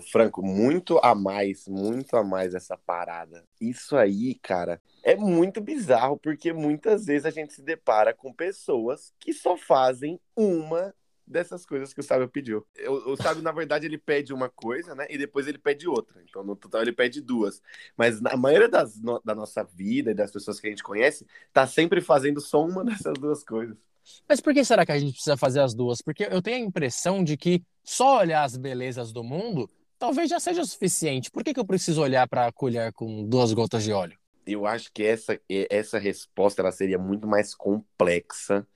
[0.00, 3.44] Franco, muito a mais, muito a mais essa parada.
[3.60, 9.12] Isso aí, cara, é muito bizarro, porque muitas vezes a gente se depara com pessoas
[9.18, 10.94] que só fazem uma
[11.30, 12.66] dessas coisas que o sábio pediu.
[12.86, 15.06] O, o sábio, na verdade, ele pede uma coisa, né?
[15.08, 16.22] E depois ele pede outra.
[16.28, 17.62] Então, no total, ele pede duas.
[17.96, 21.24] Mas na maioria das, no, da nossa vida e das pessoas que a gente conhece,
[21.52, 23.76] tá sempre fazendo só uma dessas duas coisas.
[24.28, 26.02] Mas por que será que a gente precisa fazer as duas?
[26.02, 29.70] Porque eu tenho a impressão de que só olhar as belezas do mundo
[30.00, 31.30] talvez já seja o suficiente.
[31.30, 34.18] Por que, que eu preciso olhar para a colher com duas gotas de óleo?
[34.46, 38.66] Eu acho que essa, essa resposta ela seria muito mais complexa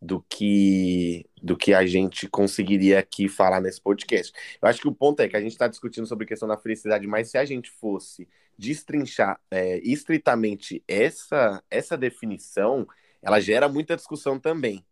[0.00, 4.32] do que do que a gente conseguiria aqui falar nesse podcast.
[4.60, 6.58] Eu acho que o ponto é que a gente está discutindo sobre a questão da
[6.58, 12.86] felicidade, mas se a gente fosse destrinchar é, estritamente essa essa definição,
[13.22, 14.84] ela gera muita discussão também.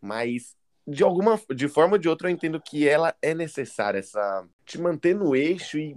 [0.00, 0.56] Mas
[0.86, 4.80] de alguma de forma ou de outra eu entendo que ela é necessária essa te
[4.80, 5.96] manter no eixo e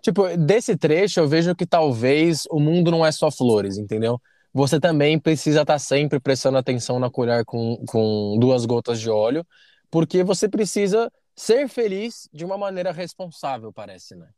[0.00, 4.20] tipo desse trecho eu vejo que talvez o mundo não é só flores entendeu?
[4.52, 9.46] Você também precisa estar sempre prestando atenção na colher com, com duas gotas de óleo
[9.90, 14.28] porque você precisa ser feliz de uma maneira responsável parece né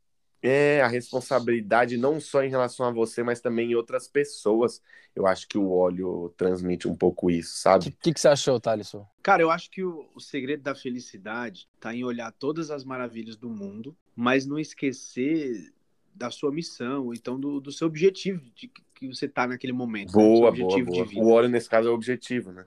[0.43, 4.81] é a responsabilidade não só em relação a você, mas também em outras pessoas.
[5.15, 7.87] Eu acho que o óleo transmite um pouco isso, sabe?
[7.87, 9.07] O que, que, que, você achou, Thaleson?
[9.21, 13.37] Cara, eu acho que o, o segredo da felicidade tá em olhar todas as maravilhas
[13.37, 15.71] do mundo, mas não esquecer
[16.13, 20.11] da sua missão, então do, do seu objetivo de que você tá naquele momento.
[20.11, 20.59] Boa, né?
[20.59, 21.07] boa, boa.
[21.15, 22.65] O óleo, nesse caso, é o objetivo, né?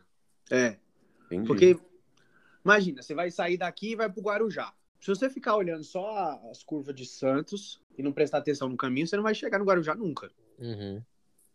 [0.51, 0.77] É.
[1.27, 1.47] Entendi.
[1.47, 1.79] Porque,
[2.65, 4.73] imagina, você vai sair daqui e vai pro Guarujá.
[5.01, 9.07] Se você ficar olhando só as curvas de Santos e não prestar atenção no caminho,
[9.07, 10.31] você não vai chegar no Guarujá nunca.
[10.59, 11.03] Uhum.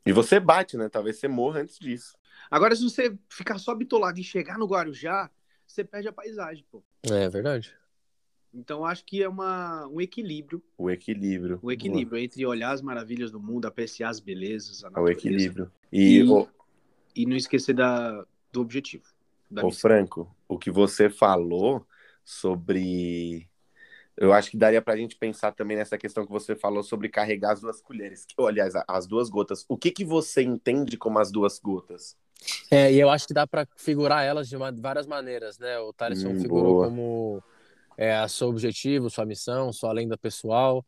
[0.06, 0.90] E você bate, né?
[0.90, 2.16] Talvez você morra antes disso.
[2.50, 5.30] Agora, se você ficar só bitolado e chegar no Guarujá,
[5.68, 6.84] você perde a paisagem, pô.
[7.04, 7.76] É verdade.
[8.54, 10.62] Então, acho que é uma, um equilíbrio.
[10.78, 11.60] O equilíbrio.
[11.62, 15.20] O equilíbrio entre olhar as maravilhas do mundo, apreciar as belezas, a É o natureza,
[15.20, 15.72] equilíbrio.
[15.92, 16.48] E, E- ô,
[17.16, 19.06] e não esquecer da, do objetivo.
[19.50, 19.82] Da ô, missão.
[19.82, 21.86] Franco, o que você falou
[22.32, 23.50] sobre.
[24.18, 27.54] Eu acho que daria pra gente pensar também nessa questão que você falou sobre carregar
[27.54, 28.26] as duas colheres.
[28.38, 29.66] Ou, aliás, a- as duas gotas.
[29.70, 32.18] O que, que você entende como as duas gotas?
[32.70, 35.80] É, e eu acho que dá pra figurar elas de uma- várias maneiras, né?
[35.80, 36.88] O Thaleson Hum, figurou boa.
[36.88, 37.44] como
[37.98, 40.86] é, a seu objetivo, sua missão, sua lenda pessoal.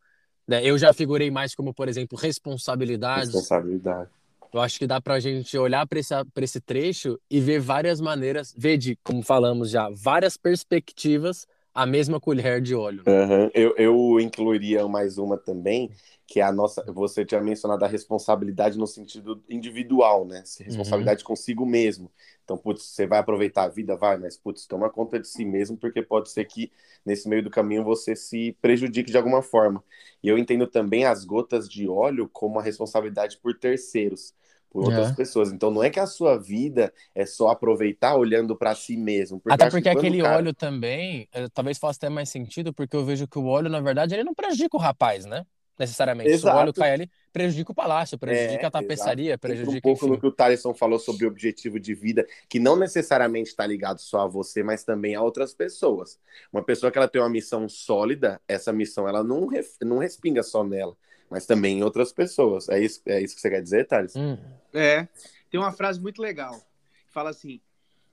[0.48, 0.62] né?
[0.66, 3.34] Eu já figurei mais como, por exemplo, responsabilidades.
[3.34, 4.10] Responsabilidade.
[4.54, 8.00] Eu acho que dá pra gente olhar para esse, pra esse trecho e ver várias
[8.00, 13.04] maneiras, ver de, como falamos já, várias perspectivas, a mesma colher de óleo.
[13.04, 13.24] né?
[13.24, 13.50] Aham.
[13.54, 15.90] Eu, eu incluiria mais uma também,
[16.28, 16.84] que é a nossa.
[16.94, 20.44] Você tinha mencionado a responsabilidade no sentido individual, né?
[20.46, 22.12] Se Responsabilidade consigo mesmo.
[22.44, 25.78] Então, putz, você vai aproveitar a vida, vai, mas putz, toma conta de si mesmo,
[25.78, 26.72] porque pode ser que
[27.06, 29.84] nesse meio do caminho você se prejudique de alguma forma.
[30.22, 34.34] E eu entendo também as gotas de óleo como a responsabilidade por terceiros.
[34.74, 35.14] Por outras É.
[35.14, 35.52] pessoas.
[35.52, 39.40] Então, não é que a sua vida é só aproveitar olhando para si mesmo.
[39.46, 42.96] Até porque quando o aquele cara- óleo também, eh, talvez faça até mais sentido, porque
[42.96, 45.46] eu vejo que o óleo, na verdade, ele não prejudica o rapaz, né?
[45.78, 46.30] Necessariamente.
[46.30, 46.58] Se o Exato.
[46.58, 50.14] óleo cai ali, prejudica o palácio, prejudica É, a tapeçaria, Entra prejudica, um pouco enfim.
[50.16, 54.00] no que o Thaleson falou sobre o objetivo de vida, que não necessariamente está ligado
[54.00, 56.20] só a você, mas também a outras pessoas.
[56.52, 59.50] Uma pessoa que ela tem uma missão sólida, essa missão ela não,
[59.82, 60.96] não respinga só nela,
[61.34, 62.70] mas também em outras pessoas.
[62.70, 64.16] É isso, é isso que você quer dizer, Thales?
[64.16, 64.38] Hum.
[64.72, 65.08] É,
[65.50, 66.60] tem uma frase muito legal.
[67.08, 67.60] que Fala assim: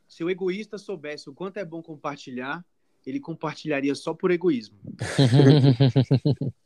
[0.08, 2.64] se o egoísta soubesse o quanto é bom compartilhar,
[3.06, 4.78] ele compartilharia só por egoísmo.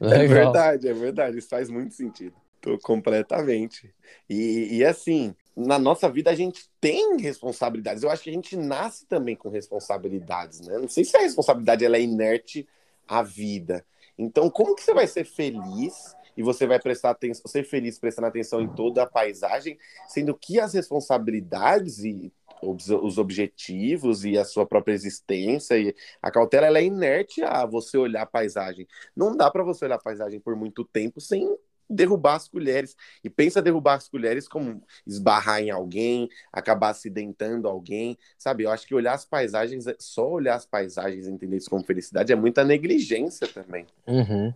[0.00, 1.38] É verdade, é verdade.
[1.38, 2.34] Isso faz muito sentido.
[2.60, 3.92] Tô completamente.
[4.28, 8.02] E, e assim, na nossa vida a gente tem responsabilidades.
[8.02, 10.78] Eu acho que a gente nasce também com responsabilidades, né?
[10.78, 12.66] Não sei se a responsabilidade ela é inerte
[13.08, 13.84] à vida.
[14.20, 18.28] Então, como que você vai ser feliz e você vai prestar atenção, ser feliz prestando
[18.28, 24.44] atenção em toda a paisagem, sendo que as responsabilidades e os os objetivos e a
[24.44, 28.86] sua própria existência e a cautela ela é inerte a você olhar a paisagem.
[29.16, 31.48] Não dá para você olhar a paisagem por muito tempo sem
[31.90, 32.96] derrubar as colheres.
[33.22, 38.64] E pensa derrubar as colheres como esbarrar em alguém, acabar acidentando alguém, sabe?
[38.64, 42.32] Eu acho que olhar as paisagens, só olhar as paisagens e entender isso como felicidade
[42.32, 43.86] é muita negligência também.
[44.06, 44.52] Uhum.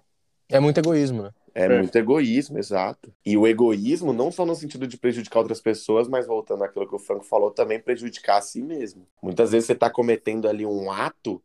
[0.48, 1.30] É muito egoísmo, né?
[1.54, 3.14] É, muito egoísmo, exato.
[3.24, 6.96] E o egoísmo, não só no sentido de prejudicar outras pessoas, mas voltando àquilo que
[6.96, 9.06] o Franco falou, também prejudicar a si mesmo.
[9.22, 11.40] Muitas vezes você está cometendo ali um ato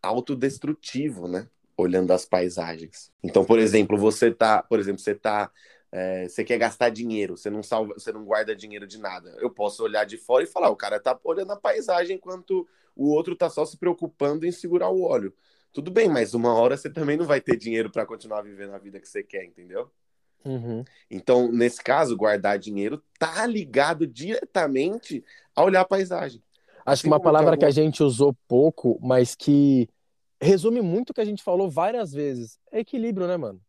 [0.00, 1.48] autodestrutivo, né?
[1.76, 3.10] Olhando as paisagens.
[3.22, 5.50] Então, por exemplo, você tá, por exemplo, você tá.
[5.90, 9.36] é, você quer gastar dinheiro, você não salva, você não guarda dinheiro de nada.
[9.40, 13.08] Eu posso olhar de fora e falar, o cara tá olhando a paisagem enquanto o
[13.08, 15.34] outro tá só se preocupando em segurar o óleo.
[15.72, 18.78] Tudo bem, mas uma hora você também não vai ter dinheiro para continuar vivendo a
[18.78, 19.90] vida que você quer, entendeu?
[20.44, 20.84] Uhum.
[21.10, 25.24] Então, nesse caso, guardar dinheiro tá ligado diretamente
[25.56, 26.40] a olhar a paisagem.
[26.86, 29.88] Acho que Assim uma palavra que a gente usou pouco, mas que
[30.44, 33.60] resume muito o que a gente falou várias vezes, é equilíbrio, né, mano?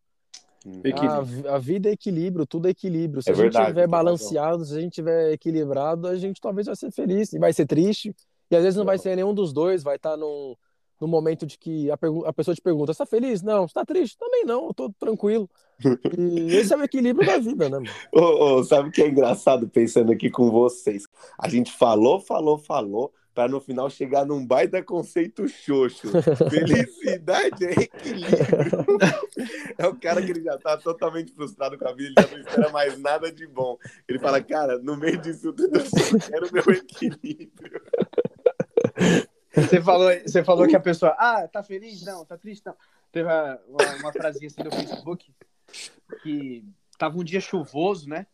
[0.84, 1.50] Equilíbrio.
[1.50, 3.22] A, a vida é equilíbrio, tudo é equilíbrio.
[3.22, 3.90] Se É a gente verdade, tem razão.
[3.92, 7.68] balanceado, se a gente estiver equilibrado, a gente talvez vai ser feliz e vai ser
[7.68, 8.16] triste.
[8.50, 9.04] E às vezes não vai Não.
[9.04, 10.56] ser nenhum dos dois, vai estar num,
[11.00, 13.44] num momento de que a, a pessoa te pergunta: você tá feliz?
[13.44, 13.68] Não.
[13.68, 14.18] Você tá triste?
[14.18, 15.50] Também não, eu tô tranquilo.
[16.18, 17.96] E esse é o equilíbrio da vida, né, mano?
[18.12, 21.04] Ô, ô, sabe o que é engraçado pensando aqui com vocês?
[21.38, 26.08] A gente falou, falou, falou, para no final chegar num baita conceito xoxo.
[26.50, 28.86] Felicidade é equilíbrio.
[29.78, 32.40] É o cara que ele já tá totalmente frustrado com a vida, ele já não
[32.40, 33.78] espera mais nada de bom.
[34.08, 37.82] Ele fala, cara, no meio disso tudo eu só quero meu equilíbrio.
[39.54, 42.04] Você falou, você falou que a pessoa, ah, tá feliz?
[42.04, 42.66] Não, tá triste?
[42.66, 42.76] Não.
[43.12, 45.34] Teve uma, uma, frasinha assim no Facebook
[46.24, 46.64] que
[46.98, 48.26] tava um dia chuvoso, né?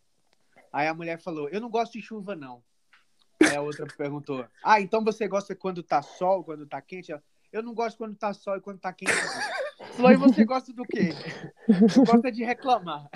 [0.71, 2.63] Aí a mulher falou, eu não gosto de chuva, não.
[3.51, 7.13] Aí a outra perguntou, ah, então você gosta quando tá sol, quando tá quente?
[7.51, 9.11] Eu não gosto quando tá sol e quando tá quente.
[9.11, 11.09] não." Falou, e você gosta do quê?
[12.23, 13.09] É de reclamar.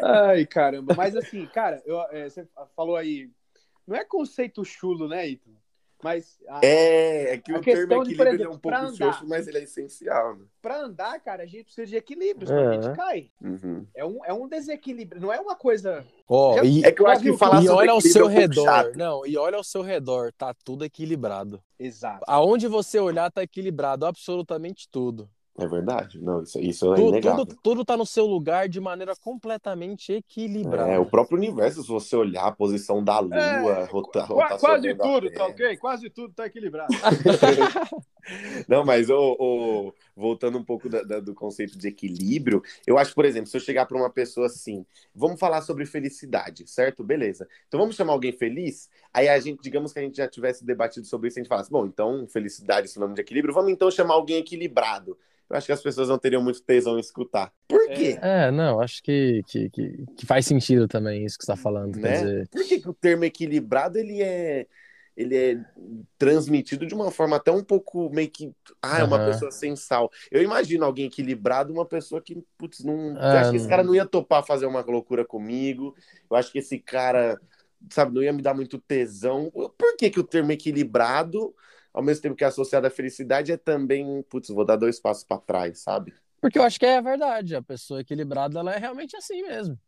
[0.00, 0.94] Ai, caramba.
[0.96, 3.28] Mas assim, cara, eu, é, você falou aí.
[3.84, 5.50] Não é conceito chulo, né, Ito?
[6.04, 8.92] Mas a- É, é que o termo de, equilíbrio ele é exemplo, um pouco andar.
[8.94, 10.36] xoxo, mas ele é essencial.
[10.36, 10.44] Né?
[10.60, 12.82] pra andar, cara, a gente precisa de equilíbrio, senão a É.
[12.82, 13.30] gente cai.
[13.42, 13.86] Uhum.
[13.94, 16.04] É um, é um desequilíbrio, não é uma coisa.
[16.28, 18.32] Ó, Já- e, É que eu acho que falar e olha ao seu é um
[18.32, 18.92] redor.
[18.96, 21.62] Não, e olha ao seu redor, tá tudo equilibrado.
[21.78, 22.22] Exato.
[22.26, 25.28] Aonde você olhar, tá equilibrado, absolutamente tudo.
[25.56, 26.20] É verdade.
[26.20, 27.46] Não, isso, isso é Tu- inegável.
[27.46, 30.90] tudo, tudo tá no seu lugar de maneira completamente equilibrada.
[30.90, 34.26] É, o próprio universo, se você olhar a posição da Lua, É, rota,
[34.58, 35.76] quase tudo, tá ok?
[35.76, 36.92] Quase tudo tá equilibrado.
[38.66, 43.24] Não, mas ô, voltando um pouco da- da- do conceito de equilíbrio, eu acho, por
[43.24, 44.84] exemplo, se eu chegar para uma pessoa assim,
[45.14, 47.04] vamos falar sobre felicidade, certo?
[47.04, 47.46] Beleza.
[47.68, 48.88] Então vamos chamar alguém feliz?
[49.12, 51.70] Aí a gente, digamos que a gente já tivesse debatido sobre isso, a gente falasse,
[51.70, 55.16] bom, então felicidade, sinônimo de equilíbrio, vamos então chamar alguém equilibrado.
[55.50, 57.52] Eu acho que as pessoas não teriam muito tesão em escutar.
[57.68, 58.18] Por quê?
[58.20, 61.96] É, não, acho que, que, que, que faz sentido também isso que você tá falando.
[61.96, 62.08] Né?
[62.08, 64.66] Quer dizer, Por que, que o termo equilibrado ele é
[65.16, 65.64] ele é
[66.18, 70.10] transmitido de uma forma até um pouco meio que ah, é uma pessoa sem sal.
[70.28, 73.70] Eu imagino alguém equilibrado, uma pessoa que putz, não, eu Ah, acho que esse não.
[73.70, 75.94] cara não ia topar fazer uma loucura comigo.
[76.28, 77.40] Eu acho que esse cara,
[77.90, 79.52] sabe, não ia me dar muito tesão.
[79.52, 81.54] Por que que o termo equilibrado,
[81.94, 85.24] ao mesmo tempo que é associado à felicidade, é também, putz, vou dar dois passos
[85.24, 86.14] para trás, sabe?
[86.40, 87.56] porque eu acho que é verdade.
[87.56, 89.78] A pessoa equilibrada, ela é realmente assim mesmo.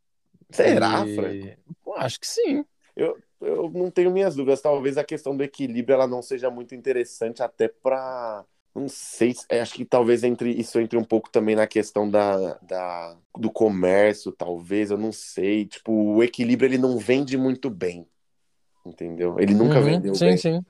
[0.51, 1.57] Será, E- Franco?
[1.85, 2.65] Pô, acho que sim.
[2.95, 4.61] Eu, eu não tenho minhas dúvidas.
[4.61, 8.45] Talvez a questão do equilíbrio ela não seja muito interessante até para
[8.75, 12.09] não sei, se- é, acho que talvez entre isso entre um pouco também na questão
[12.11, 15.67] da, da do comércio, talvez, eu não sei.
[15.67, 18.07] Tipo, o equilíbrio ele não vende muito bem.
[18.87, 19.39] Entendeu?
[19.41, 20.37] Ele nunca Uhum, vendeu sim, bem.
[20.37, 20.65] sim.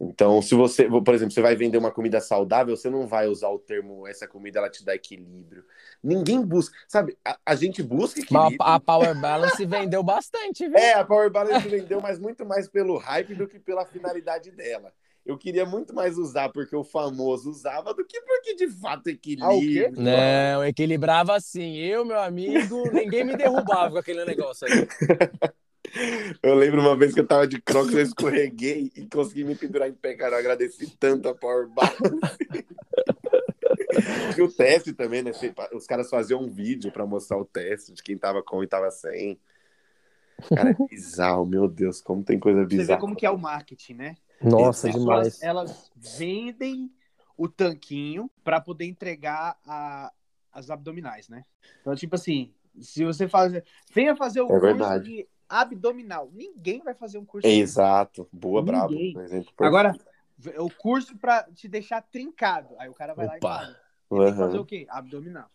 [0.00, 3.48] Então, se você, por exemplo, você vai vender uma comida saudável, você não vai usar
[3.48, 5.64] o termo essa comida ela te dá equilíbrio.
[6.02, 7.16] Ninguém busca, sabe?
[7.24, 8.56] A, a gente busca Mas equilíbrio.
[8.60, 10.78] a, a Power Balance vendeu bastante, viu?
[10.78, 14.92] É, a Power Balance vendeu, mas muito mais pelo hype do que pela finalidade dela.
[15.28, 19.92] Eu queria muito mais usar porque o famoso usava do que porque de fato equilíbrio.
[19.94, 21.76] Não, equilibrava assim.
[21.76, 24.88] Eu, meu amigo, ninguém me derrubava com aquele negócio aí.
[26.42, 29.88] Eu lembro uma vez que eu tava de crocs, eu escorreguei e consegui me pendurar
[29.88, 30.36] em pé, cara.
[30.36, 31.98] Eu agradeci tanto a Power Balance.
[34.38, 35.32] e o teste também, né?
[35.72, 38.90] Os caras faziam um vídeo pra mostrar o teste de quem tava com e tava
[38.90, 39.38] sem.
[40.54, 43.00] Cara, é bizarro, meu Deus, como tem coisa Você vê bizarra.
[43.00, 44.16] como que é o marketing, né?
[44.40, 45.42] Nossa, demais.
[45.42, 46.92] elas vendem
[47.36, 50.12] o tanquinho para poder entregar a-
[50.52, 51.42] as abdominais, né?
[51.80, 53.64] Então, tipo assim, se você fazer.
[53.92, 55.28] Venha fazer o É curso verdade.
[55.48, 56.30] Abdominal.
[56.32, 58.94] Ninguém vai fazer um curso É, Exato, boa, brabo.
[58.94, 59.14] Ninguém.
[59.58, 59.96] Agora,
[60.58, 62.74] o curso para te deixar trincado.
[62.78, 63.58] Aí o cara vai lá e Opa.
[63.64, 64.36] tem que Aham.
[64.36, 64.86] fazer o quê?
[64.88, 65.50] Abdominal.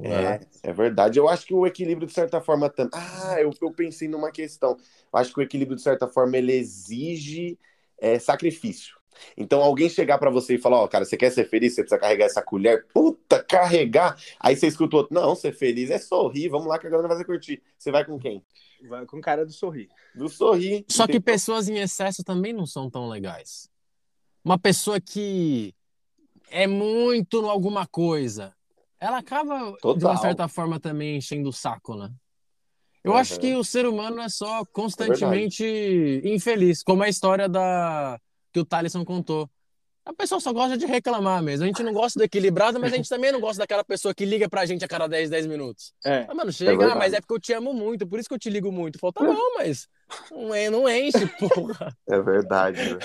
[0.00, 1.18] É, é verdade.
[1.18, 2.92] Eu acho que o equilíbrio, de certa forma, também.
[2.94, 4.76] Ah, eu, eu pensei numa questão.
[5.12, 7.58] Eu acho que o equilíbrio, de certa forma, ele exige
[7.98, 8.97] é, sacrifício.
[9.36, 11.74] Então, alguém chegar pra você e falar: Ó, cara, você quer ser feliz?
[11.74, 12.86] Você precisa carregar essa colher.
[12.92, 14.16] Puta, carregar.
[14.40, 16.48] Aí você escuta o outro: Não, ser feliz é sorrir.
[16.48, 17.62] Vamos lá que agora vai fazer curtir.
[17.78, 18.44] Você vai com quem?
[18.88, 19.88] Vai com cara do sorrir.
[20.14, 20.84] Do sorrir.
[20.88, 21.32] Só que Entendeu?
[21.32, 23.68] pessoas em excesso também não são tão legais.
[24.44, 25.74] Uma pessoa que
[26.50, 28.54] é muito em alguma coisa,
[29.00, 30.10] ela acaba, de Total.
[30.10, 32.10] uma certa forma, também enchendo o saco, né?
[33.04, 33.20] Eu Aham.
[33.20, 38.20] acho que o ser humano é só constantemente infeliz, como a história da
[38.58, 39.48] que o Thaleson contou.
[40.04, 41.64] A pessoa só gosta de reclamar mesmo.
[41.64, 44.24] A gente não gosta do equilibrado, mas a gente também não gosta daquela pessoa que
[44.24, 45.92] liga pra gente a cada 10, 10 minutos.
[46.04, 46.26] É.
[46.28, 46.92] Ah, mano, chega, verdade.
[46.92, 48.98] ah, mas é porque eu te amo muito, por isso que eu te ligo muito.
[48.98, 49.86] Falou, tá bom, mas
[50.30, 51.94] não, é, não enche, porra.
[52.08, 52.98] É verdade, né?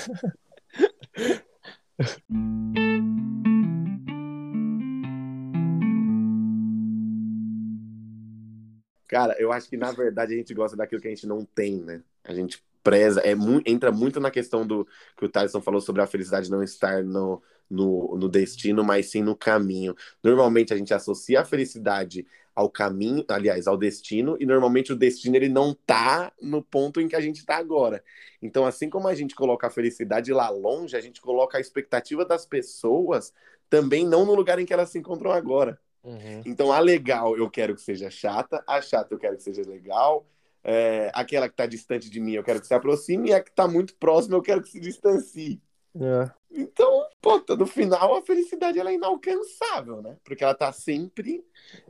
[9.08, 11.76] Cara, eu acho que na verdade a gente gosta daquilo que a gente não tem,
[11.76, 12.02] né?
[12.24, 14.86] A gente preza, é mu entra muito na questão do
[15.18, 19.24] que o Tyson falou sobre a felicidade não estar no, no, no destino, mas sim
[19.24, 19.96] no caminho.
[20.22, 22.26] Normalmente a gente associa a felicidade
[22.56, 27.08] ao caminho, aliás, ao destino, e normalmente o destino ele não tá no ponto em
[27.08, 28.04] que a gente tá agora.
[28.42, 32.24] Então, assim como a gente coloca a felicidade lá longe, a gente coloca a expectativa
[32.24, 33.34] das pessoas
[33.70, 35.80] também não no lugar em que elas se encontram agora.
[36.46, 40.28] Então, a legal eu quero que seja chata, a chata eu quero que seja legal,
[40.64, 43.52] é, aquela que tá distante de mim eu quero que se aproxime, e a que
[43.52, 45.62] tá muito próxima eu quero que se distancie.
[45.96, 46.32] É.
[46.52, 50.18] Então, puta, no final a felicidade ela é inalcançável, né?
[50.24, 51.44] Porque ela tá sempre.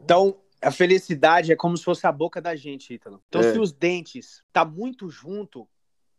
[0.04, 3.22] Então, a felicidade é como se fosse a boca da gente, Ítalo.
[3.28, 3.52] Então, É.
[3.54, 5.68] se os dentes tá muito junto,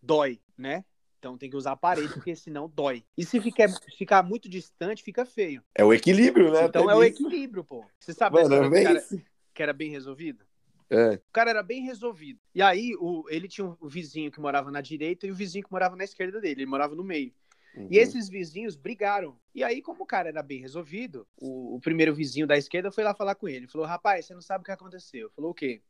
[0.02, 0.84] dói, né?
[1.18, 3.02] Então tem que usar aparelho, porque senão dói.
[3.16, 5.62] E se ficar, ficar muito distante, fica feio.
[5.74, 6.66] É o equilíbrio, né?
[6.66, 7.22] Então Até é o nisso.
[7.22, 7.82] equilíbrio, pô.
[7.98, 9.22] Você sabe Mano, é bem que, era, isso.
[9.54, 10.46] que era bem resolvida?
[10.90, 11.14] É.
[11.14, 12.40] O cara era bem resolvido.
[12.54, 15.72] E aí, o, ele tinha um vizinho que morava na direita e o vizinho que
[15.72, 16.62] morava na esquerda dele.
[16.62, 17.32] Ele morava no meio.
[17.74, 17.88] Uhum.
[17.90, 19.38] E esses vizinhos brigaram.
[19.54, 23.02] E aí, como o cara era bem resolvido, o, o primeiro vizinho da esquerda foi
[23.02, 23.66] lá falar com ele.
[23.66, 25.30] Falou, rapaz, você não sabe o que aconteceu.
[25.30, 25.82] Falou, o quê?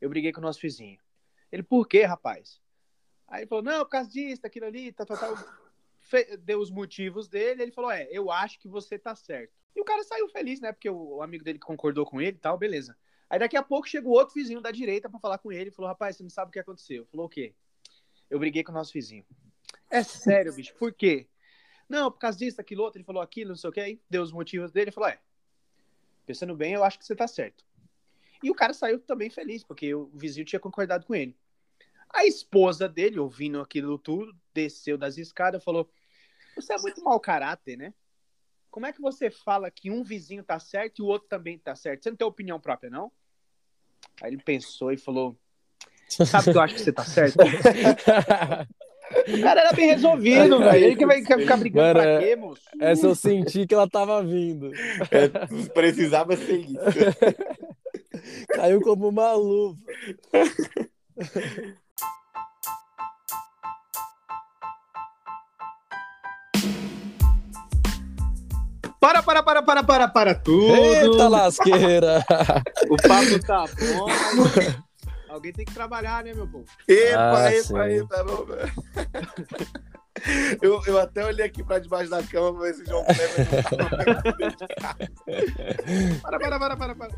[0.00, 0.98] Eu briguei com o nosso vizinho.
[1.50, 2.60] Ele, por quê, rapaz?
[3.26, 5.34] Aí ele falou, não, por causa disso, daquilo ali, tal, tal.
[5.98, 9.52] Fe- Deu os motivos dele, ele falou, é, eu acho que você tá certo.
[9.74, 10.72] E o cara saiu feliz, né?
[10.72, 12.96] Porque o, o amigo dele concordou com ele e tal, beleza.
[13.28, 15.88] Aí daqui a pouco chegou outro vizinho da direita pra falar com ele e falou,
[15.88, 17.06] rapaz, você não sabe o que aconteceu.
[17.06, 17.54] Falou, o quê?
[18.30, 19.24] Eu briguei com o nosso vizinho.
[19.90, 21.26] É sério, bicho, por quê?
[21.88, 24.22] Não, por causa disso, daquilo outro, ele falou aquilo, não sei o que, aí deu
[24.22, 25.18] os motivos dele e falou, é,
[26.24, 27.64] pensando bem, eu acho que você tá certo.
[28.42, 31.36] E o cara saiu também feliz, porque o vizinho tinha concordado com ele.
[32.08, 35.90] A esposa dele, ouvindo aquilo tudo, desceu das escadas e falou:
[36.54, 37.94] Você é muito mau caráter, né?
[38.76, 41.74] Como é que você fala que um vizinho tá certo e o outro também tá
[41.74, 42.02] certo?
[42.02, 43.10] Você não tem opinião própria, não?
[44.20, 45.34] Aí ele pensou e falou:
[46.06, 47.38] Sabe que eu acho que você tá certo?
[49.28, 50.84] O cara era bem resolvido, velho.
[50.84, 52.62] Ele que vai quer ficar brigando Mano, pra é- quê, moço?
[52.78, 54.72] Essa eu senti que ela tava vindo.
[55.10, 56.74] É, precisava ser isso.
[58.52, 59.80] Caiu como uma luva.
[69.00, 70.74] Para, para, para, para, para, para tudo.
[70.74, 72.24] Eita lasqueira!
[72.88, 74.06] O papo tá bom.
[75.28, 76.64] Alguém tem que trabalhar, né, meu povo?
[76.88, 77.98] Epa, Ah, epa, sim.
[77.98, 78.72] epa, velho.
[80.62, 83.64] Eu, eu até olhei aqui pra debaixo da cama pra ver se o João Kleber
[83.76, 84.96] tava
[86.22, 87.10] Para, para, para, para, para.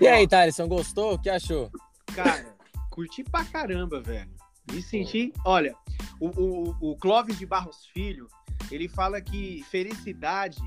[0.00, 1.14] E aí, Thaleson, gostou?
[1.14, 1.70] O que achou?
[2.14, 2.54] Cara,
[2.90, 4.30] curti pra caramba, velho.
[4.70, 5.32] Me senti.
[5.44, 5.74] Olha,
[6.20, 8.28] o, o, o Clóvis de Barros Filho,
[8.70, 10.62] ele fala que felicidade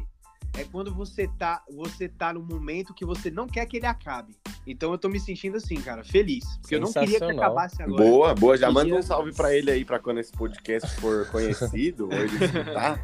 [0.58, 4.36] é quando você tá, você tá num momento que você não quer que ele acabe.
[4.66, 6.58] Então eu tô me sentindo assim, cara, feliz.
[6.62, 8.04] Porque eu não queria que acabasse agora.
[8.04, 8.58] Boa, boa.
[8.58, 12.44] Já manda um salve pra ele aí, pra quando esse podcast for conhecido, ou ele
[12.44, 13.00] escutar,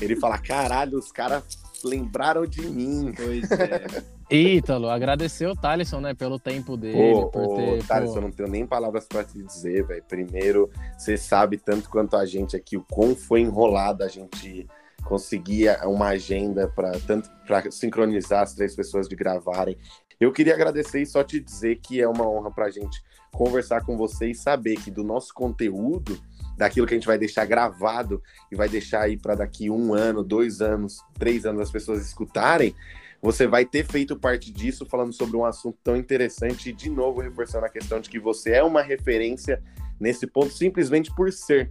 [0.00, 1.42] ele fala, caralho, os caras
[1.84, 3.12] lembraram de mim.
[3.14, 4.14] Pois é.
[4.30, 7.86] Ítalo, agradecer o Thaleson, né, pelo tempo dele, Pô, por ô, ter.
[7.86, 10.02] Thales, pô, eu não tenho nem palavras pra te dizer, velho.
[10.08, 14.66] Primeiro, você sabe tanto quanto a gente aqui o quão foi enrolado a gente
[15.04, 19.76] conseguir uma agenda para tanto para sincronizar as três pessoas de gravarem.
[20.18, 23.02] Eu queria agradecer e só te dizer que é uma honra pra gente
[23.32, 26.18] conversar com você e saber que do nosso conteúdo,
[26.56, 30.22] daquilo que a gente vai deixar gravado e vai deixar aí para daqui um ano,
[30.22, 32.74] dois anos, três anos as pessoas escutarem,
[33.20, 37.20] você vai ter feito parte disso falando sobre um assunto tão interessante e de novo
[37.20, 39.62] reforçando a questão de que você é uma referência
[39.98, 41.68] nesse ponto simplesmente por ser.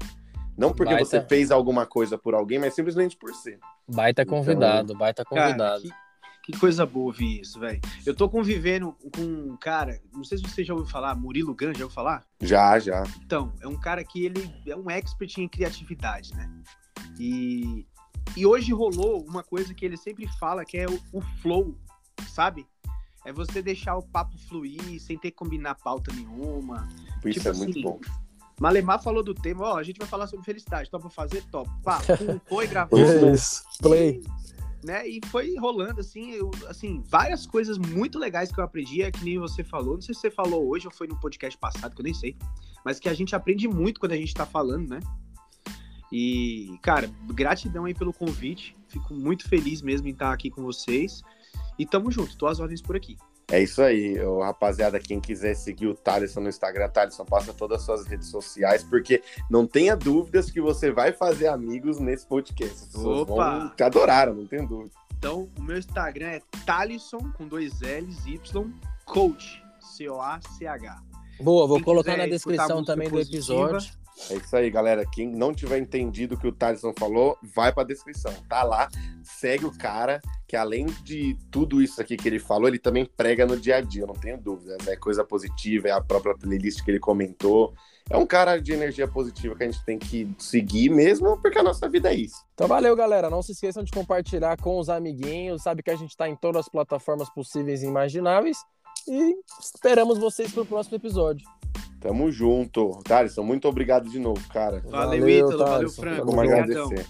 [0.58, 1.06] Não porque Baita.
[1.06, 3.60] você fez alguma coisa por alguém, mas simplesmente por ser.
[3.88, 5.84] Baita convidado, baita Cara, convidado.
[6.44, 7.82] que, que coisa boa ouvir isso, velho.
[8.06, 11.74] Eu tô convivendo com um cara, não sei se você já ouviu falar, Murilo Gun,
[11.74, 12.24] já ouviu falar?
[12.42, 13.04] Já, já.
[13.24, 16.50] Então, é um cara que ele é um expert em criatividade, né?
[17.20, 17.86] E,
[18.38, 21.76] e hoje rolou uma coisa que ele sempre fala, que é o, o flow,
[22.30, 22.66] sabe?
[23.26, 26.88] É você deixar o papo fluir sem ter que combinar pauta nenhuma.
[27.22, 28.00] Por isso Tipo é muito assim, bom.
[28.64, 31.70] Malemar falou do tema, ó, a gente vai falar sobre felicidade, topa fazer, top.
[31.84, 32.98] Pá, pum, foi, gravou.
[32.98, 34.24] Isso, play.
[34.82, 35.06] né?
[35.06, 39.22] E foi rolando, assim, eu, assim, várias coisas muito legais que eu aprendi, é que
[39.22, 42.00] nem você falou, não sei se você falou hoje ou foi no podcast passado, que
[42.00, 42.38] eu nem sei,
[42.86, 45.02] mas que a gente aprende muito quando a gente tá falando, né?
[46.10, 51.22] E, cara, gratidão aí pelo convite, fico muito feliz mesmo em estar aqui com vocês,
[51.78, 53.18] e tamo junto, tô às ordens por aqui.
[53.52, 55.00] É isso aí, ô, rapaziada.
[55.00, 59.22] Quem quiser seguir o Thaleson no Instagram, Thaleson, passa todas as suas redes sociais, porque
[59.50, 62.84] não tenha dúvidas que você vai fazer amigos nesse podcast.
[62.84, 63.60] As pessoas Opa!
[63.60, 64.92] vão te adoraram, não tem dúvida.
[65.18, 68.72] Então, o meu Instagram é Talisson, com dois L's, Y,
[69.06, 71.02] Coach, C-O-A-C-H.
[71.40, 74.03] Boa, vou Quem colocar na descrição também do positiva, episódio.
[74.30, 75.06] É isso aí, galera.
[75.06, 78.34] Quem não tiver entendido o que o Thaleson falou, vai pra descrição.
[78.48, 78.88] Tá lá,
[79.24, 83.46] segue o cara, que além de tudo isso aqui que ele falou, ele também prega
[83.46, 84.88] no dia a dia, não tenho dúvidas.
[84.88, 87.74] É coisa positiva, é a própria playlist que ele comentou.
[88.10, 91.64] É um cara de energia positiva que a gente tem que seguir mesmo, porque a
[91.64, 92.36] nossa vida é isso.
[92.54, 93.30] Então valeu, galera.
[93.30, 95.64] Não se esqueçam de compartilhar com os amiguinhos.
[95.64, 98.58] Sabe que a gente tá em todas as plataformas possíveis e imagináveis.
[99.08, 101.48] E esperamos vocês pro próximo episódio.
[102.00, 103.00] Tamo junto.
[103.04, 104.82] Thaleson, muito obrigado de novo, cara.
[104.86, 105.90] Valeu, Valeu, Ítalo, valeu.
[105.90, 106.26] Franco.
[106.26, 107.06] Como agradecer.